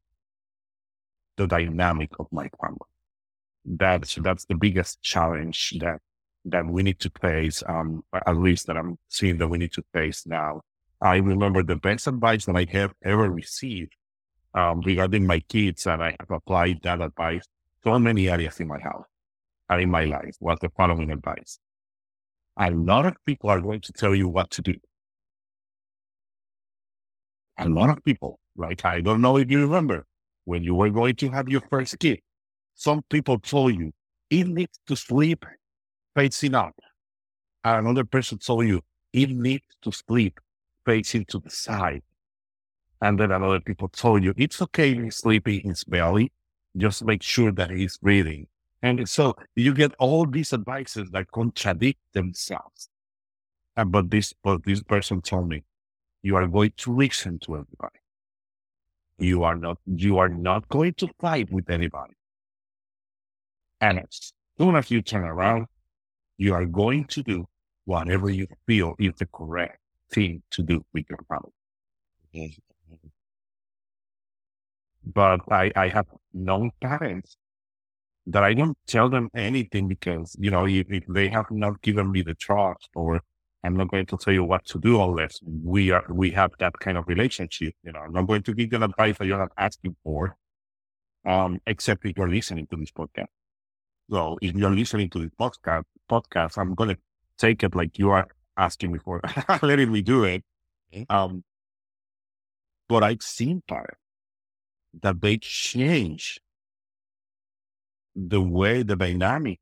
[1.36, 2.78] the dynamic of my family.
[3.64, 6.00] That's that's the biggest challenge that
[6.46, 9.84] that we need to face, um, at least that I'm seeing that we need to
[9.92, 10.62] face now.
[11.02, 13.94] I remember the best advice that I have ever received
[14.54, 17.46] um, regarding my kids, and I have applied that advice
[17.84, 19.06] to many areas in my house
[19.70, 21.58] and in my life was the following advice.
[22.58, 24.74] A lot of people are going to tell you what to do.
[27.60, 30.06] A lot of people like, I don't know if you remember
[30.46, 32.20] when you were going to have your first kid,
[32.74, 33.92] some people told you
[34.30, 35.44] it needs to sleep
[36.16, 36.74] facing up.
[37.62, 38.80] And another person told you
[39.12, 40.40] it needs to sleep
[40.86, 42.02] facing to the side.
[43.02, 46.32] And then another people told you it's okay he's sleeping in his belly,
[46.76, 48.46] just make sure that he's breathing.
[48.82, 52.88] And so you get all these advices that contradict themselves.
[53.76, 55.64] But this but this person told me,
[56.22, 57.98] you are going to listen to everybody.
[59.18, 62.14] You are not, you are not going to fight with anybody.
[63.80, 65.66] And as soon as you turn around,
[66.36, 67.46] you are going to do
[67.84, 69.78] whatever you feel is the correct
[70.10, 72.58] thing to do with your family.
[75.04, 77.36] But I, I have known parents
[78.26, 82.12] that I don't tell them anything because, you know, if, if they have not given
[82.12, 83.20] me the trust or
[83.62, 86.78] I'm not going to tell you what to do unless we are we have that
[86.78, 87.74] kind of relationship.
[87.82, 90.36] You know, I'm not going to give you an advice that you're not asking for,
[91.26, 93.26] um, except if you're listening to this podcast.
[94.10, 96.98] So if you're listening to this podcast, podcast, I'm going to
[97.38, 99.20] take it like you are asking me for,
[99.62, 100.42] letting me do it.
[101.08, 101.44] Um,
[102.88, 104.00] but I've seen parents
[105.02, 106.40] that they change
[108.16, 109.60] the way the dynamic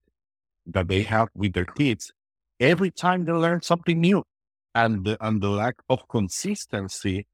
[0.66, 2.12] that they have with their kids
[2.61, 4.25] every time they learn something new.
[4.75, 7.27] And the, and the lack of consistency,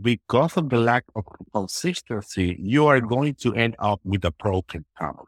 [0.00, 4.84] because of the lack of consistency, you are going to end up with a broken
[4.98, 5.26] family.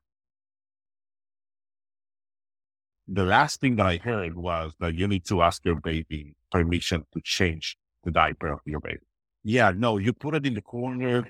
[3.07, 7.05] The last thing that I heard was that you need to ask your baby permission
[7.13, 9.01] to change the diaper of your baby.
[9.45, 11.29] Yeah, no, you put it in the corner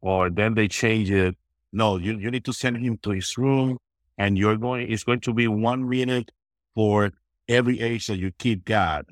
[0.00, 1.36] or then they change it.
[1.72, 3.78] No, you, you need to send him to his room
[4.18, 6.32] and you're going, it's going to be one minute
[6.78, 7.10] for
[7.48, 9.04] every age that your kid got.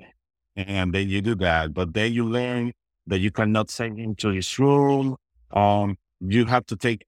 [0.54, 1.74] And then you do that.
[1.74, 2.72] But then you learn
[3.08, 5.16] that you cannot send him to his room.
[5.52, 7.04] Um, you have to take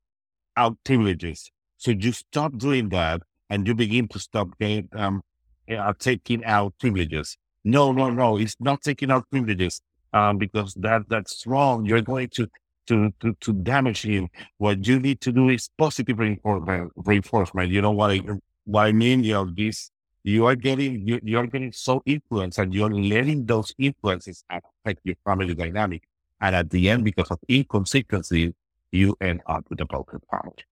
[0.56, 1.48] out privileges.
[1.76, 5.22] So you stop doing that and you begin to stop getting, um,
[5.70, 7.36] uh, taking out privileges.
[7.62, 9.80] No, no, no, it's not taking out privileges.
[10.12, 11.84] Um, because that, that's wrong.
[11.84, 12.48] You're going to,
[12.88, 14.26] to, to, to damage him.
[14.56, 16.90] What you need to do is positive reinforcement.
[16.96, 17.70] reinforcement.
[17.70, 18.22] You know what I,
[18.64, 19.22] what I mean?
[19.22, 19.92] You know, this,
[20.28, 25.16] you are getting you, you're getting so influenced and you're letting those influences affect your
[25.24, 26.02] family dynamic.
[26.40, 28.54] And at the end, because of inconsistency,
[28.92, 30.64] you end up with a broken family.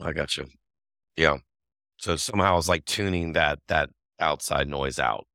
[0.00, 0.46] I got you.
[1.16, 1.38] Yeah.
[1.98, 3.90] So somehow it's like tuning that that
[4.20, 5.26] outside noise out.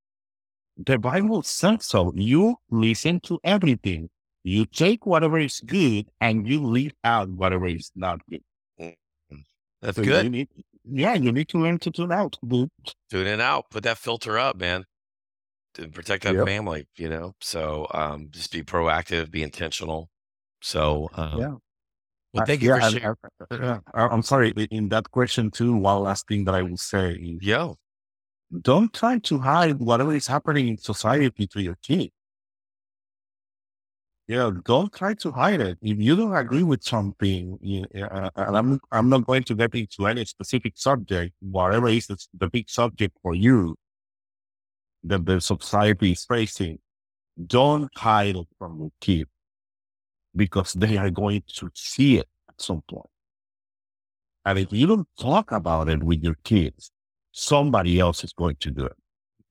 [0.78, 2.14] the Bible says so.
[2.16, 4.10] You listen to everything.
[4.44, 8.44] You take whatever is good and you leave out whatever is not good.
[8.80, 9.38] Mm-hmm.
[9.82, 10.24] That's So good.
[10.26, 10.50] You need,
[10.92, 12.38] yeah, you need to learn to tune out.
[12.48, 12.70] dude.
[13.10, 13.70] Tune it out.
[13.72, 14.86] Put that filter up, man.
[15.76, 16.48] To protect that Yep.
[16.48, 17.34] family, you know.
[17.42, 20.10] So um just be proactive, be intentional.
[20.62, 21.48] So um Yeah.
[22.34, 23.16] well Uh, thank you yeah, sharing.
[23.52, 24.52] uh, I'm sorry.
[24.72, 27.78] In that question too, one last thing that I will say is Yo.
[28.62, 32.10] don't try to hide whatever is happening in society to your kid.
[34.30, 35.80] Yeah, don't try to hide it.
[35.82, 39.74] If you don't agree with something, you, uh, and I'm I'm not going to get
[39.74, 43.76] into any specific subject, whatever is the, the big subject for you
[45.04, 46.78] that the society is facing,
[47.48, 49.32] don't hide it from your kids
[50.36, 53.10] because they are going to see it at some point.
[54.46, 56.92] And if you don't talk about it with your kids,
[57.32, 58.96] somebody else is going to do it.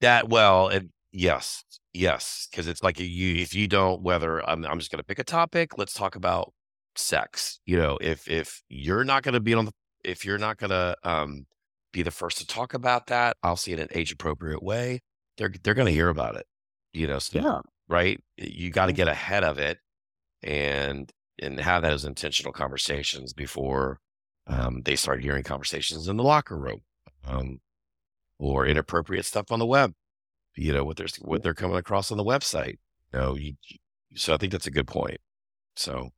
[0.02, 4.78] That well, and yes, yes, because it's like you if you don't whether I'm I'm
[4.78, 5.78] just going to pick a topic.
[5.78, 6.52] Let's talk about
[6.96, 7.60] sex.
[7.66, 9.72] You know, if if you're not going to be on the
[10.04, 11.46] if you're not going to um
[11.92, 15.00] be the first to talk about that, I'll see it in an age appropriate way.
[15.36, 16.46] They're they're going to hear about it.
[16.92, 17.60] You know, so, Yeah.
[17.88, 18.20] right?
[18.36, 19.78] You got to get ahead of it
[20.42, 21.10] and
[21.40, 24.00] and have those intentional conversations before
[24.48, 26.80] um, they start hearing conversations in the locker room.
[27.26, 27.60] Um,
[28.38, 29.92] or inappropriate stuff on the web.
[30.58, 32.78] You know what they're what they're coming across on the website.
[33.12, 33.54] You know, you,
[34.14, 35.18] so I think that's a good point.
[35.76, 36.10] So,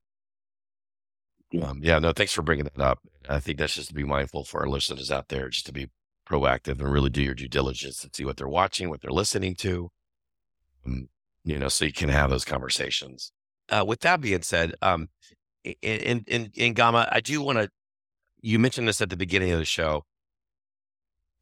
[1.52, 1.66] Yeah.
[1.66, 3.00] um, yeah, no, thanks for bringing that up.
[3.28, 5.90] I think that's just to be mindful for our listeners out there, just to be
[6.28, 9.54] proactive and really do your due diligence and see what they're watching, what they're listening
[9.56, 9.90] to.
[10.86, 11.08] Um,
[11.44, 13.32] you know, so you can have those conversations.
[13.68, 15.08] Uh, with that being said, um,
[15.64, 17.68] in in in, in Gama, I do want to.
[18.40, 20.04] You mentioned this at the beginning of the show.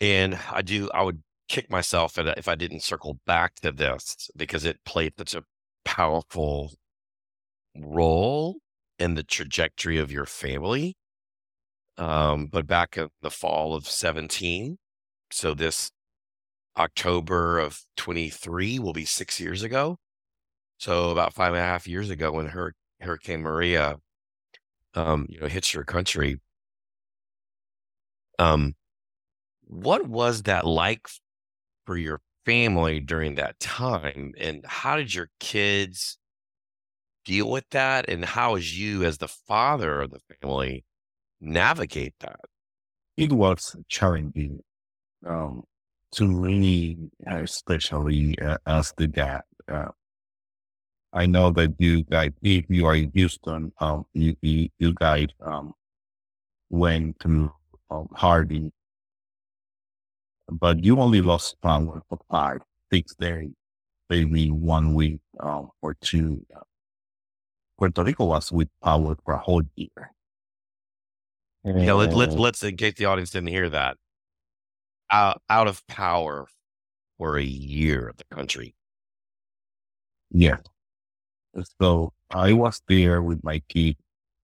[0.01, 4.65] And I do, I would kick myself if I- didn't circle back to this because
[4.65, 5.45] it played such a
[5.85, 6.73] powerful
[7.77, 8.59] role
[8.99, 10.97] in the trajectory of your family.
[11.97, 14.79] Um, but back in the fall of 17,
[15.31, 15.91] so this
[16.77, 19.99] October of 23 will be six years ago.
[20.79, 23.99] So about five and a half years ago when Hur- Hurricane Maria,
[24.95, 26.41] um, you know, hits your country.
[28.39, 28.75] Um,
[29.67, 31.09] what was that like
[31.89, 34.35] for your family during that time?
[34.39, 36.19] And how did your kids
[37.25, 38.09] deal with that?
[38.09, 40.85] And how is you, as the father of the family,
[41.41, 42.41] navigate that?
[43.19, 44.61] it was challenging
[45.27, 45.65] um,
[46.13, 46.97] to me,
[47.27, 49.43] especially uh, as the dad.
[49.67, 49.89] Uh,
[51.13, 55.27] I know that you guys, if you are in Houston, um, you, you, you guys
[55.45, 55.73] um,
[56.71, 57.51] went through
[57.91, 58.71] um, Harvey,
[60.51, 62.59] but you only lost power for five,
[62.93, 63.51] six days,
[64.09, 66.45] maybe one week um, or two.
[67.79, 70.13] Puerto Rico was with power for a whole year.
[71.65, 73.97] Yeah, let, let's let's in case the audience didn't hear that.
[75.11, 76.47] Out out of power
[77.19, 78.75] for a year, of the country.
[80.31, 80.59] Yeah.
[81.81, 83.97] So I was there with my kid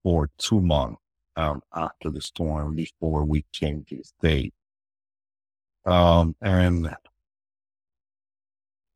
[0.03, 1.01] for two months
[1.35, 4.53] um, after the storm before we changed the state.
[5.85, 6.95] Um, and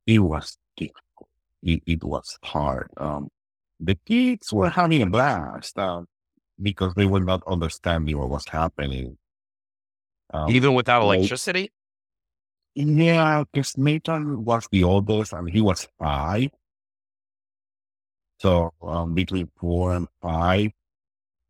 [0.08, 1.30] it was difficult.
[1.62, 2.90] It, it was hard.
[2.98, 3.30] Um,
[3.80, 6.08] the kids were having a blast um,
[6.62, 9.18] because they were not understanding what was happening.
[10.34, 11.72] Um, Even without electricity?
[12.76, 16.50] yeah, because Nathan was the oldest and he was five.
[18.40, 20.72] So um, between four and five.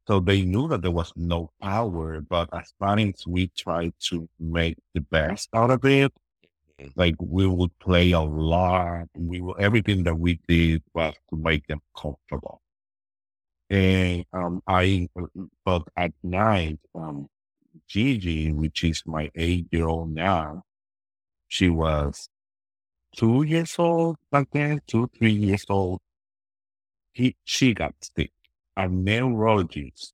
[0.10, 4.78] So they knew that there was no power, but as parents, we tried to make
[4.94, 6.12] the best out of it.
[6.80, 6.94] Mhm.
[6.98, 9.10] Like we would play a lot.
[9.16, 12.62] We will, everything that we did was to make them comfortable.
[13.72, 15.10] And um, I,
[15.66, 17.30] but at night, um,
[17.88, 20.64] Gigi, which is my eight-year-old now,
[21.50, 22.30] she was
[23.16, 26.02] two years old back then, two, three years old.
[27.14, 28.32] He, she got sick.
[28.78, 30.14] A neurologist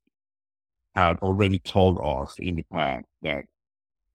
[0.95, 3.45] had already told us in the past that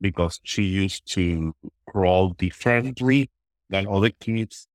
[0.01, 1.55] because she used to
[1.89, 3.31] crawl differently
[3.71, 4.67] than other kids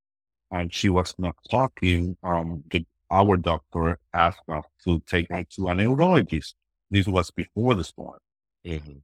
[0.51, 5.67] and she was not talking, um, the, our doctor asked us to take her to
[5.69, 6.55] a neurologist.
[6.91, 8.19] This was before the storm.
[8.65, 9.01] Mhm.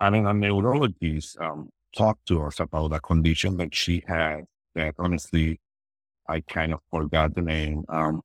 [0.00, 4.44] I mean, a neurologist um, talked to us about a condition that she had
[4.74, 5.60] that honestly,
[6.28, 7.84] I kind of forgot the name.
[7.88, 8.22] Um,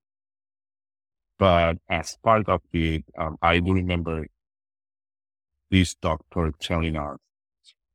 [1.38, 4.27] but as part of it, um, I do remember
[5.69, 7.18] this doctor telling us,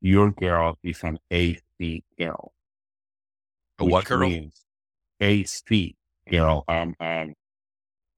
[0.00, 2.52] your girl is an AC girl.
[3.78, 4.28] A what girl?
[4.28, 4.64] means
[5.20, 5.96] AC,
[6.26, 7.34] you know, um, um,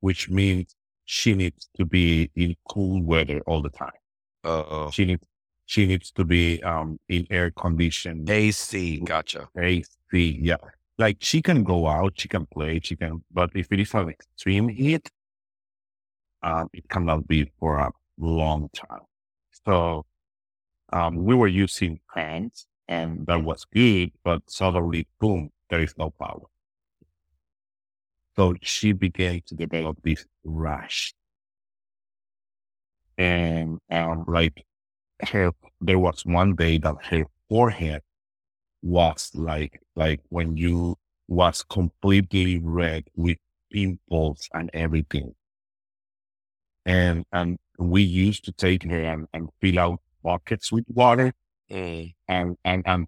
[0.01, 0.75] which means
[1.05, 3.91] she needs to be in cool weather all the time.
[4.45, 4.91] Uh-oh.
[4.91, 5.27] She needs
[5.67, 9.01] she needs to be um in air conditioned AC.
[9.01, 9.49] Gotcha.
[9.57, 10.41] AC.
[10.41, 10.57] Yeah,
[11.01, 14.11] like she can go out, she can play, she can, but if it is an
[14.11, 15.11] extreme heat,
[16.43, 19.07] um, it cannot be for a long time.
[19.67, 20.05] So,
[20.93, 26.11] um, we were using fans, and that was good, but suddenly, boom, there is no
[26.11, 26.47] power.
[28.35, 31.15] So she began to develop this rash,
[33.19, 34.65] and um, like
[35.31, 38.03] her, there was one day that her forehead
[38.83, 40.97] was like like when you
[41.29, 43.39] was completely red with
[43.73, 45.35] pimples and everything.
[46.87, 51.33] And and we used to take her and, and fill out buckets with water
[51.71, 52.15] Mm.
[52.29, 53.07] and, and and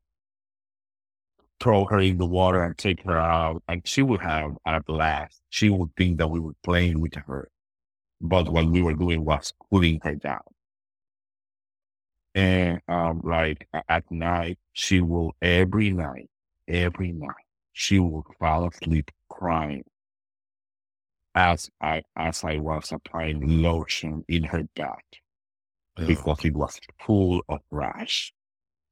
[1.61, 5.41] throw her in the water and take her out and she would have a blast.
[5.51, 7.49] She would think that we were playing with her.
[8.21, 10.43] But what we were doing was cooling her down.
[12.35, 16.31] And um, like at night, she will every night,
[16.67, 19.85] every night, she will fall asleep crying
[21.35, 25.05] as I as I was applying lotion in her back
[25.97, 28.33] because it was full of rash.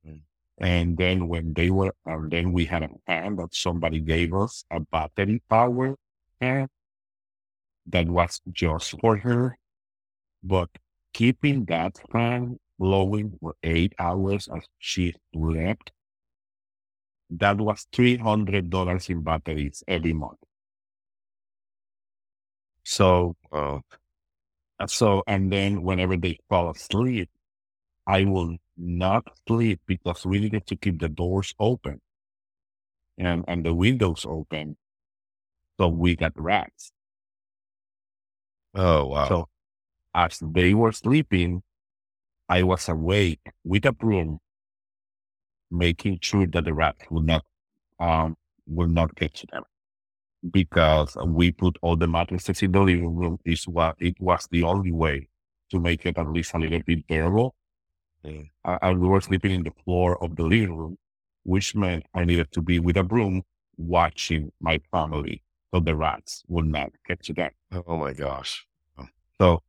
[0.07, 0.21] Mm.
[0.59, 4.65] And then when they were, um, then we had a fan that somebody gave us
[4.71, 5.97] a battery power
[6.39, 6.69] fan
[7.87, 9.59] that was just for her.
[10.43, 10.71] But
[11.13, 15.93] keeping that fan blowing for eight hours as she slept,
[17.31, 20.39] that was three hundred dollars in batteries every month.
[22.85, 23.81] So uh,
[24.89, 27.31] So, and then whenever they fall asleep,
[28.07, 32.01] I will not sleep because we needed to keep the doors open
[33.19, 34.77] and, and the windows open.
[35.79, 36.93] So we got rats.
[38.75, 39.29] Oh wow.
[39.29, 39.49] So
[40.15, 41.63] as they were sleeping,
[42.51, 44.41] I was awake with a broom,
[45.71, 47.45] making sure that the rats would not,
[48.01, 48.37] um,
[48.67, 49.63] would not get to them.
[50.51, 54.65] Because we put all the mattresses in the living room is what it was the
[54.65, 55.29] only way
[55.71, 57.55] to make it at least a little bit bearable.
[58.25, 58.51] Mm.
[58.65, 60.99] Uh, and we were sleeping in the floor of the living room,
[61.45, 63.43] which meant I needed to be with a broom
[63.77, 67.51] watching my family so the rats would not get to them.
[67.87, 68.67] oh my gosh.
[69.39, 69.63] So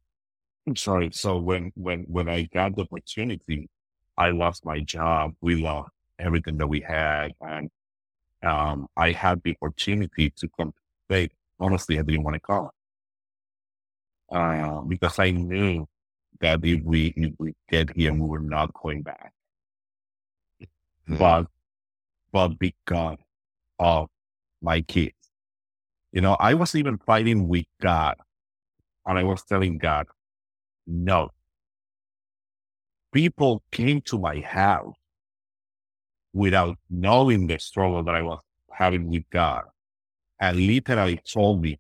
[0.68, 1.10] I'm sorry.
[1.12, 3.70] So when when when I got the opportunity,
[4.18, 5.34] I lost my job.
[5.42, 7.70] We lost everything that we had, and
[8.44, 10.74] um, I had the opportunity to come
[11.10, 11.32] back.
[11.60, 12.70] Honestly, I didn't want to come
[14.32, 15.88] uh, because I knew
[16.42, 19.34] that if we if we get here, we were not going back.
[21.08, 21.48] But
[22.32, 23.18] but because
[23.80, 24.10] of
[24.62, 25.16] my kids,
[26.12, 28.16] you know, I was even fighting with God,
[29.06, 30.08] and I was telling God,
[30.92, 31.30] no.
[33.14, 34.96] People came to my house
[36.34, 38.42] without knowing the struggle that I was
[38.72, 39.64] having with God
[40.40, 41.80] and literally told me,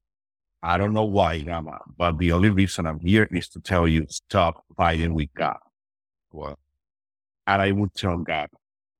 [0.63, 4.05] I don't know why, Gama, but the only reason I'm here is to tell you
[4.09, 5.57] stop fighting with God.
[6.31, 6.59] Well,
[7.47, 8.49] And I would tell God,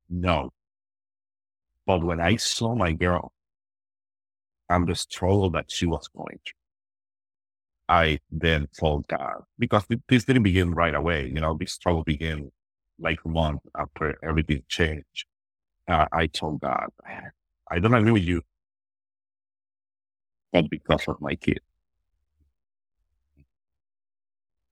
[0.10, 0.52] no.
[1.86, 3.32] But when I saw my girl
[4.70, 6.61] and the struggle that she was going through,
[7.92, 11.28] I then told God, because this didn't begin right away.
[11.28, 12.50] You know, this struggle began
[13.00, 15.26] like a month after everything changed.
[15.88, 16.88] Uh, I told God,
[17.70, 18.44] I don't agree with you,
[20.54, 21.60] but because of my kid,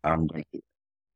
[0.03, 0.61] I'm going to.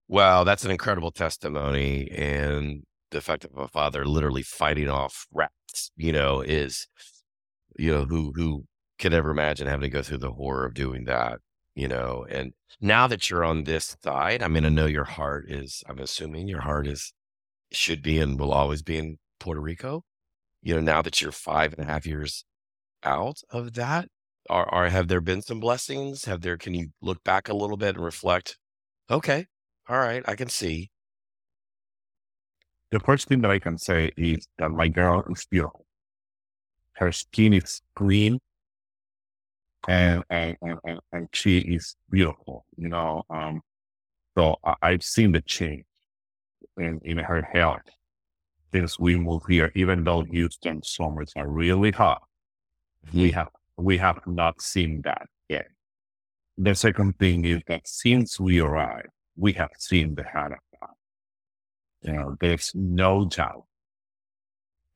[0.08, 2.12] Wow, that's an incredible testimony.
[2.12, 6.88] And the fact of a father literally fighting off rats, you know, is,
[7.78, 8.66] you know, who who
[9.00, 11.40] could ever imagine having to go through the horror of doing that,
[11.76, 12.26] you know?
[12.30, 16.00] And now that you're on this side, I mean, I know your heart is, I'm
[16.00, 17.14] assuming your heart is
[17.72, 20.04] should be and will always be in Puerto Rico.
[20.62, 22.45] You know, now that you're five and a half years
[23.04, 24.08] out of that,
[24.50, 26.26] are, are have there been some blessings?
[26.26, 28.58] Have there can you look back a little bit and reflect,
[29.10, 29.48] okay,
[29.90, 30.91] all right, I can see.
[32.91, 35.86] The first thing that I can say is that my girl is beautiful.
[36.94, 38.40] Her skin is clean
[39.88, 43.23] and, and, and, and, she is beautiful, you know.
[43.30, 43.61] Um,
[44.38, 45.85] so I, I've seen the change
[46.77, 47.81] in, in her health
[48.73, 52.23] since we moved here, even though Houston summers are really hot.
[53.14, 55.68] We have, we have not seen that yet.
[56.57, 60.89] The second thing is that since we arrived, we have seen the hand of God.
[62.01, 63.65] You know, there's no doubt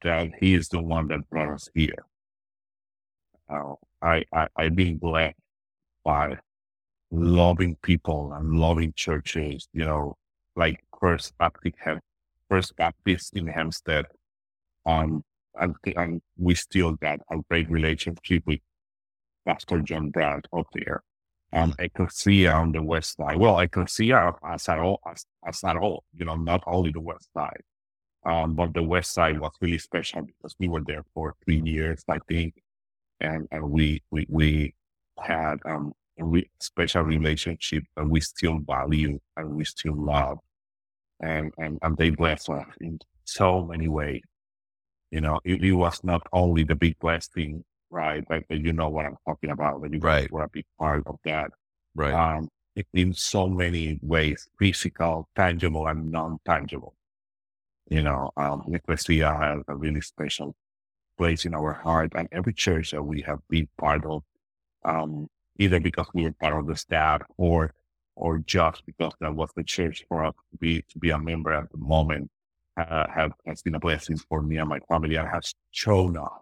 [0.03, 2.05] that He is the one that brought us here.
[3.49, 5.36] uh, I, I, I've been blessed
[6.03, 6.38] by
[7.11, 10.15] loving people and loving churches, you know,
[10.56, 11.76] like First Baptist,
[12.49, 14.06] First Baptist in Hempstead.
[14.86, 15.24] Um,
[15.60, 18.60] and, and we still got a great relationship with
[19.45, 21.03] Pastor John Brown up there.
[21.53, 23.38] Um, Ecclesia on the west side.
[23.38, 27.30] Well, Ecclesia as at all, as, as at all, you know, not only the west
[27.34, 27.61] side.
[28.26, 32.03] Um, but the west side was really special because we were there for three years,
[32.10, 32.56] I think.
[33.19, 34.76] And, and we, we, we
[35.19, 40.39] had, um, a re- special relationship and we still value and we still love.
[41.19, 44.22] And, and, and they blessed us in so many ways.
[45.11, 48.23] You know, it, it was not only the big blessing, right?
[48.27, 49.81] But, but you know what I'm talking about.
[49.81, 50.30] That you Right.
[50.31, 51.52] were a big part of that.
[51.95, 52.14] Right.
[52.14, 56.94] Um, it- in so many ways, physical, tangible, and non-tangible.
[57.89, 60.56] You know, um, Ecclesia has a really special
[61.18, 64.23] place in our heart, and every church that we have been part of,
[64.85, 65.27] um,
[65.60, 67.73] either because we were part of the staff or
[68.15, 71.53] or just because that was the church for us to be to be a member
[71.53, 72.30] at the moment,
[72.77, 76.41] uh, have has been a blessing for me and my family, and has shown us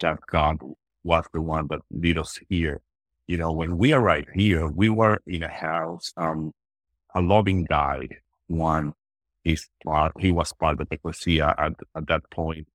[0.00, 0.58] that God
[1.04, 2.80] was the one that led us here.
[3.26, 6.52] You know, when we arrived here, we were in a house, um,
[7.14, 8.08] a loving guy,
[8.48, 8.92] one
[9.44, 12.66] he's part, he was part of the ecclesia at, at that point.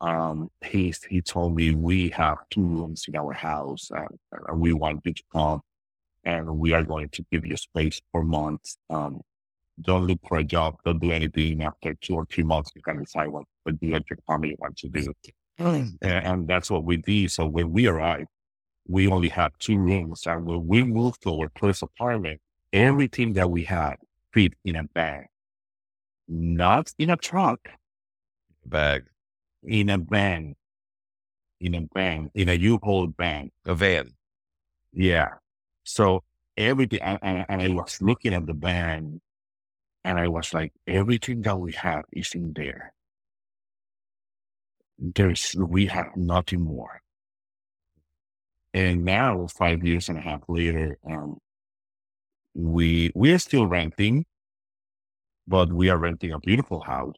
[0.00, 4.08] Um, he, he told me we have two rooms in our house and,
[4.48, 5.60] and we want you to come
[6.24, 8.76] and we are going to give you space for months.
[8.90, 9.20] Um,
[9.80, 10.76] don't look for a job.
[10.84, 12.70] Don't do anything after two or three months.
[12.74, 15.12] You can decide what, what you and your family want to do.
[16.02, 17.30] And, and that's what we did.
[17.32, 18.28] So when we arrived,
[18.86, 20.26] we only had two rooms.
[20.26, 22.40] And when we moved to our first apartment,
[22.72, 23.96] everything that we had
[24.32, 25.26] fit in a bag,
[26.28, 27.70] not in a trunk,
[28.66, 29.04] Bag.
[29.66, 30.54] In a van,
[31.60, 33.50] in a van, in a U-Haul van.
[33.66, 34.10] A van.
[34.92, 35.28] Yeah.
[35.84, 36.22] So
[36.56, 39.20] everything, and, and, and I was looking at the van
[40.04, 42.92] and I was like, everything that we have is in there.
[44.98, 47.00] There's, we have nothing more.
[48.74, 51.38] And now, five years and a half later, um,
[52.54, 54.26] we, we are still renting,
[55.46, 57.14] but we are renting a beautiful house.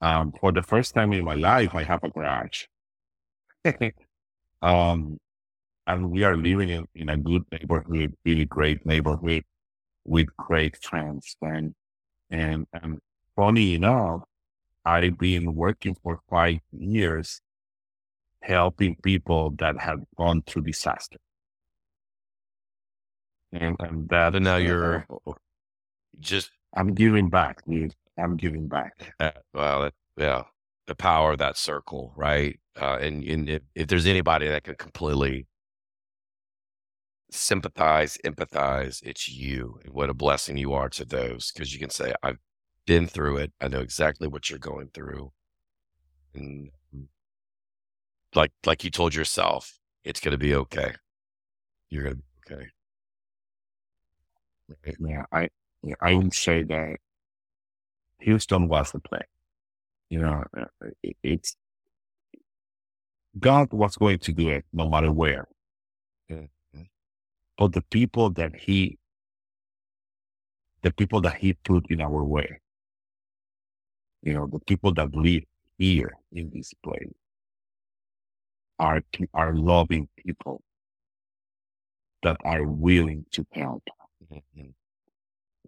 [0.00, 2.64] Um, for the first time in my life, I have a garage.
[4.62, 5.18] um,
[5.86, 9.44] and we are living in, in a good neighborhood, really great neighborhood
[10.04, 11.36] with great friends.
[11.42, 11.74] And,
[12.30, 13.00] and, and
[13.36, 14.22] funny enough,
[14.84, 17.40] I've been working for five years
[18.42, 21.18] helping people that have gone through disaster.
[23.52, 25.04] And, and that, So now uh, you're-
[26.20, 27.94] Just I'm giving back, dude.
[28.18, 29.14] I'm giving back.
[29.20, 30.44] uh, well, yeah,
[30.86, 32.58] the power of that circle, right?
[32.80, 35.46] Uh, and and if, if there's anybody that could completely
[37.30, 39.78] sympathize, empathize, it's you.
[39.84, 42.38] And what a blessing you are to those because you can say, "I've
[42.86, 43.52] been through it.
[43.60, 45.32] I know exactly what you're going through,"
[46.34, 46.70] and
[48.34, 50.94] like like you told yourself, it's going to be okay.
[51.90, 52.68] You're going to be okay.
[55.00, 55.48] Yeah, I
[55.82, 56.98] yeah, I would say that
[58.20, 59.22] Houston was the play.
[60.10, 60.66] You know, uh,
[61.02, 61.56] it, it's
[63.38, 65.48] God was going to do it no matter where.
[66.28, 66.46] Yeah.
[67.58, 68.98] But the people that He,
[70.82, 72.60] the people that He put in our way,
[74.22, 75.44] you know, the people that live
[75.78, 77.12] here in this place,
[78.78, 79.02] are
[79.34, 80.62] are loving people
[82.22, 83.84] that are willing to help.
[84.32, 84.74] Mhm.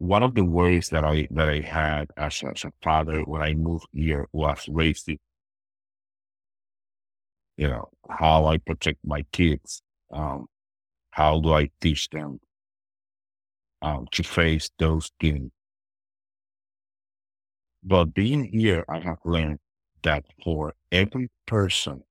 [0.01, 3.53] One of the ways that I that I had as, as a father when I
[3.53, 5.19] moved here was raising,
[7.59, 9.83] you know, how I protect my kids.
[10.11, 10.47] Um,
[11.11, 12.41] how do I teach them
[13.83, 15.51] um, to face those things?
[17.85, 19.59] But being here, I have learned
[20.03, 22.05] that for every person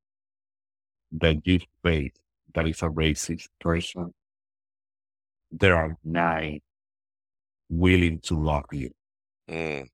[1.14, 2.12] that you face
[2.54, 4.14] that is a racist person,
[5.52, 6.62] there are nine
[7.70, 8.92] willing to love you
[9.50, 9.88] Mm,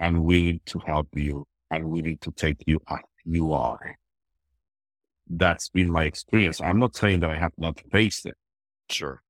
[0.00, 3.96] and willing to help you and willing to take you as you are.
[5.28, 6.60] That's been my experience.
[6.60, 8.34] I'm not saying that I have not faced it,
[8.90, 9.22] sure.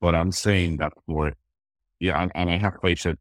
[0.00, 1.34] but I'm saying that for,
[2.00, 3.18] yeah, and, and I have faced it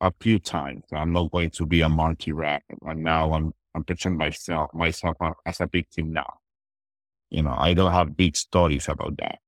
[0.00, 0.84] a few times.
[0.92, 2.62] I'm not going to be a monkey rat.
[2.82, 6.34] And now I'm, I'm picturing myself, myself as a victim now.
[7.30, 9.38] You know, I don't have big stories about that.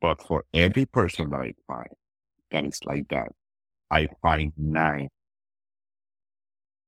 [0.00, 1.88] But for every person that I find
[2.54, 3.32] that is like that,
[3.90, 5.08] I find nine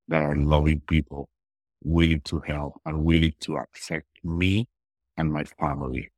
[0.07, 1.29] that are loving people
[1.83, 4.67] willing to help and willing to accept me
[5.17, 6.09] and my family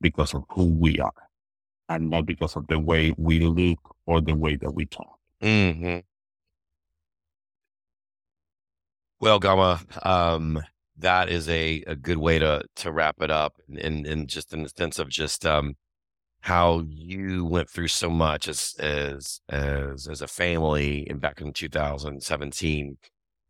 [0.00, 1.12] because of who we are
[1.88, 5.18] and not because of the way we look or the way that we talk.
[5.42, 5.98] Mm-hmm.
[9.20, 10.62] Well, Gama, um,
[10.98, 14.62] that is a, a good way to to wrap it up, and and just in
[14.62, 15.74] the sense of just um,
[16.44, 21.54] how you went through so much as as as as a family, and back in
[21.54, 22.98] 2017,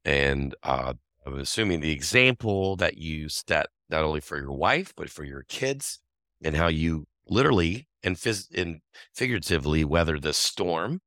[0.04, 0.94] and uh,
[1.26, 5.42] I'm assuming the example that you set not only for your wife but for your
[5.48, 5.98] kids,
[6.44, 8.80] and how you literally and phys- and
[9.12, 11.00] figuratively weather the storm.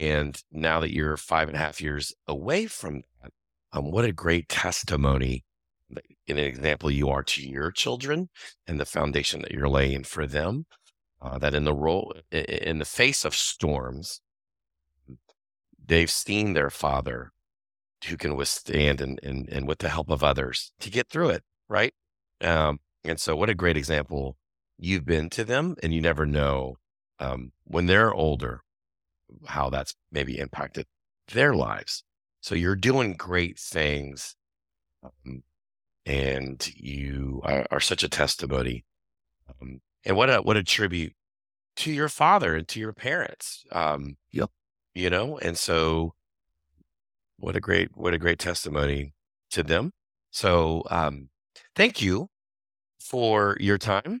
[0.00, 3.32] And now that you're five and a half years away from that,
[3.72, 5.44] um, what a great testimony
[6.26, 8.28] in an example you are to your children
[8.66, 10.66] and the foundation that you're laying for them.
[11.22, 14.22] Uh, that in the role, in the face of storms,
[15.84, 17.32] they've seen their father
[18.06, 21.42] who can withstand and, and, and with the help of others to get through it.
[21.68, 21.92] Right.
[22.40, 24.36] Um, and so what a great example
[24.78, 26.76] you've been to them and you never know
[27.18, 28.62] um, when they're older
[29.46, 30.86] how that's maybe impacted
[31.28, 32.02] their lives.
[32.40, 34.34] So you're doing great things.
[35.04, 35.42] Um,
[36.06, 38.84] and you are, are, such a testimony.
[40.04, 41.12] And what a what a tribute
[41.76, 43.64] to your father and to your parents.
[43.72, 44.50] Um, yep.
[44.94, 46.14] You know, and so
[47.38, 49.14] what a great what a great testimony
[49.50, 49.92] to them.
[50.30, 51.30] So um,
[51.74, 52.28] thank you
[53.00, 54.20] for your time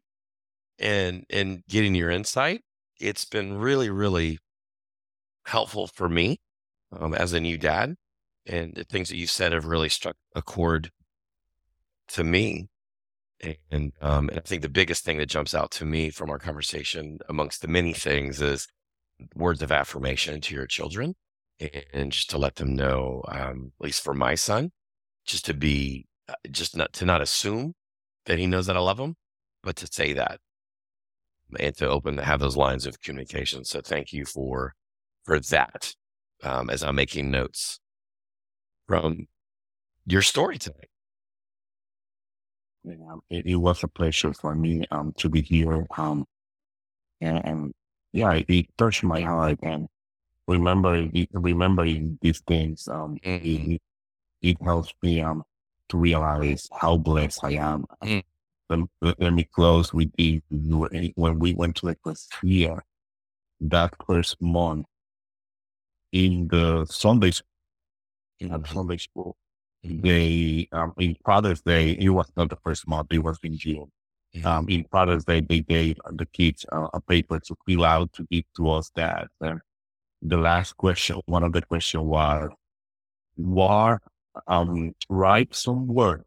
[0.78, 2.62] and and getting your insight.
[2.98, 4.38] It's been really really
[5.46, 6.38] helpful for me
[6.98, 7.96] um, as a new dad,
[8.46, 10.90] and the things that you've said have really struck a chord
[12.08, 12.68] to me.
[13.70, 16.38] And, um, and I think the biggest thing that jumps out to me from our
[16.38, 18.68] conversation, amongst the many things, is
[19.34, 21.14] words of affirmation to your children,
[21.92, 24.72] and just to let them know, um, at least for my son,
[25.24, 27.74] just to be, uh, just not to not assume
[28.26, 29.16] that he knows that I love him,
[29.62, 30.40] but to say that
[31.58, 33.64] and to open to have those lines of communication.
[33.64, 34.74] So thank you for
[35.24, 35.94] for that.
[36.42, 37.80] Um, as I'm making notes
[38.86, 39.26] from
[40.06, 40.89] your story tonight.
[42.84, 45.86] It, it was a pleasure for me um to be here.
[45.96, 46.26] Um,
[47.20, 47.74] and, and
[48.12, 49.58] yeah, it, it touched my heart.
[49.62, 49.88] And
[50.46, 53.72] remembering remembering these things, um, mm-hmm.
[53.72, 53.82] it,
[54.42, 55.44] it helps me um
[55.90, 57.84] to realize how blessed I am.
[58.02, 58.22] Mm.
[58.68, 60.40] Let, let, me close with the
[61.16, 62.84] when we went to the first year,
[63.60, 64.86] that first month
[66.12, 67.42] in the Sundays
[68.38, 68.72] in mm-hmm.
[68.72, 69.36] Sunday school
[69.82, 73.90] they um, in Father's Day, it was not the first month, it was in June.
[74.34, 74.46] Mm-hmm.
[74.46, 78.26] Um, in Father's Day, they gave the kids uh, a paper to fill out to
[78.30, 79.28] give to us that.
[79.40, 79.60] And
[80.22, 82.50] the last question, one of the questions was,
[83.36, 84.00] "What
[84.46, 86.24] um, write some word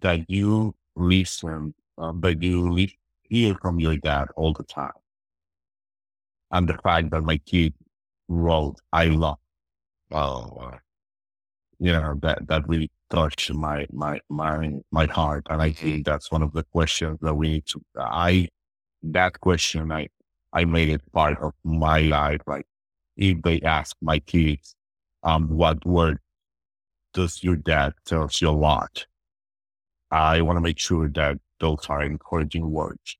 [0.00, 2.86] that you listen, uh, but you
[3.22, 4.92] hear from your dad all the time."
[6.50, 7.74] And the fact that my kid
[8.28, 9.38] wrote, "I love."
[10.12, 10.78] Oh, wow
[11.82, 16.30] you know that that really touched my my my my heart and i think that's
[16.30, 18.48] one of the questions that we need to i
[19.02, 20.08] that question i
[20.52, 22.66] i made it part of my life like
[23.16, 24.74] if they ask my kids
[25.24, 26.18] um what word
[27.12, 29.06] does your dad tells you a lot?
[30.10, 33.16] I want to make sure that those are encouraging words.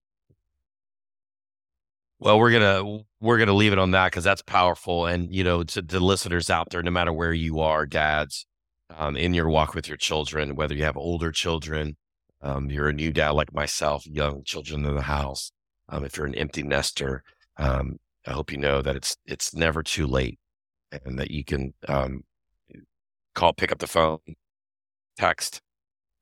[2.19, 5.65] Well, we're gonna we're gonna leave it on that because that's powerful, and you know,
[5.65, 8.47] to the listeners out there, no matter where you are, dads,
[8.97, 11.97] um, in your walk with your children, whether you have older children,
[12.41, 15.53] um, you're a new dad like myself, young children in the house.
[15.89, 17.23] Um, if you're an empty nester,
[17.57, 20.39] um, I hope you know that it's it's never too late,
[21.05, 22.23] and that you can um,
[23.35, 24.19] call, pick up the phone,
[25.17, 25.61] text,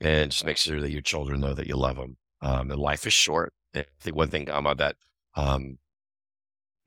[0.00, 2.16] and just make sure that your children know that you love them.
[2.42, 3.52] Um, and life is short.
[3.74, 4.96] I think one thing about that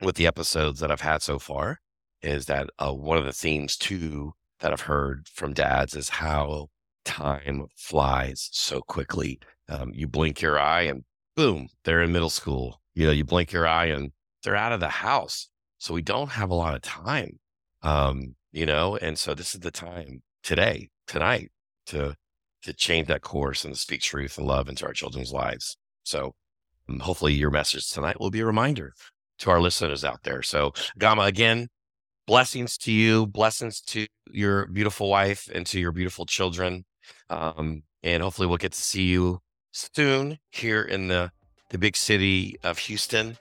[0.00, 1.80] with the episodes that I've had so far
[2.22, 6.68] is that uh, one of the themes too that I've heard from dads is how
[7.04, 9.38] time flies so quickly.
[9.68, 11.04] Um, you blink your eye and
[11.36, 12.80] boom, they're in middle school.
[12.94, 14.10] You know, you blink your eye and
[14.42, 15.48] they're out of the house.
[15.76, 17.38] So we don't have a lot of time,
[17.82, 21.50] um, you know, and so this is the time today, tonight,
[21.86, 22.14] to
[22.62, 25.76] to change that course and speak truth and love into our children's lives.
[26.04, 26.32] So
[26.88, 28.94] um, hopefully your message tonight will be a reminder
[29.40, 30.40] to our listeners out there.
[30.40, 31.68] So Gama, again,
[32.26, 36.84] blessings to you, blessings to your beautiful wife and to your beautiful children.
[37.30, 39.40] Um, and hopefully we'll get to see you
[39.72, 41.30] soon here in the,
[41.70, 43.36] the big city of Houston.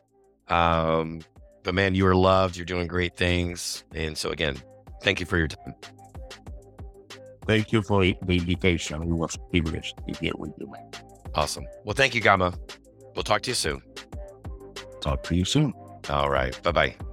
[0.50, 1.22] Um,
[1.64, 2.58] but man, you are loved.
[2.58, 3.84] You're doing great things.
[3.94, 4.58] And so again,
[5.02, 5.76] thank you for your time.
[7.48, 9.06] thank you for the invitation.
[9.06, 10.74] We was a privilege to be with you.
[11.36, 11.66] Awesome.
[11.84, 12.54] Well, thank you, Gama.
[13.16, 13.82] We'll talk to you soon.
[15.02, 15.74] Talk to you soon.
[16.10, 16.60] All right.
[16.64, 17.13] Bye bye.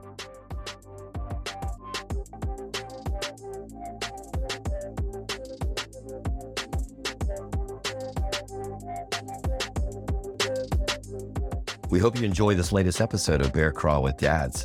[11.90, 14.64] We hope you enjoy this latest episode of Bear Crawl with Dads.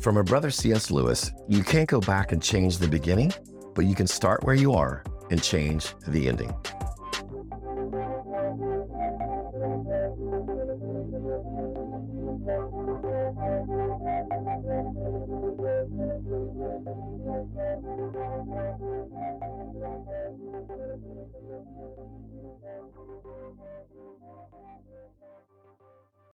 [0.00, 0.90] From our brother C.S.
[0.90, 3.32] Lewis, you can't go back and change the beginning,
[3.76, 6.52] but you can start where you are and change the ending.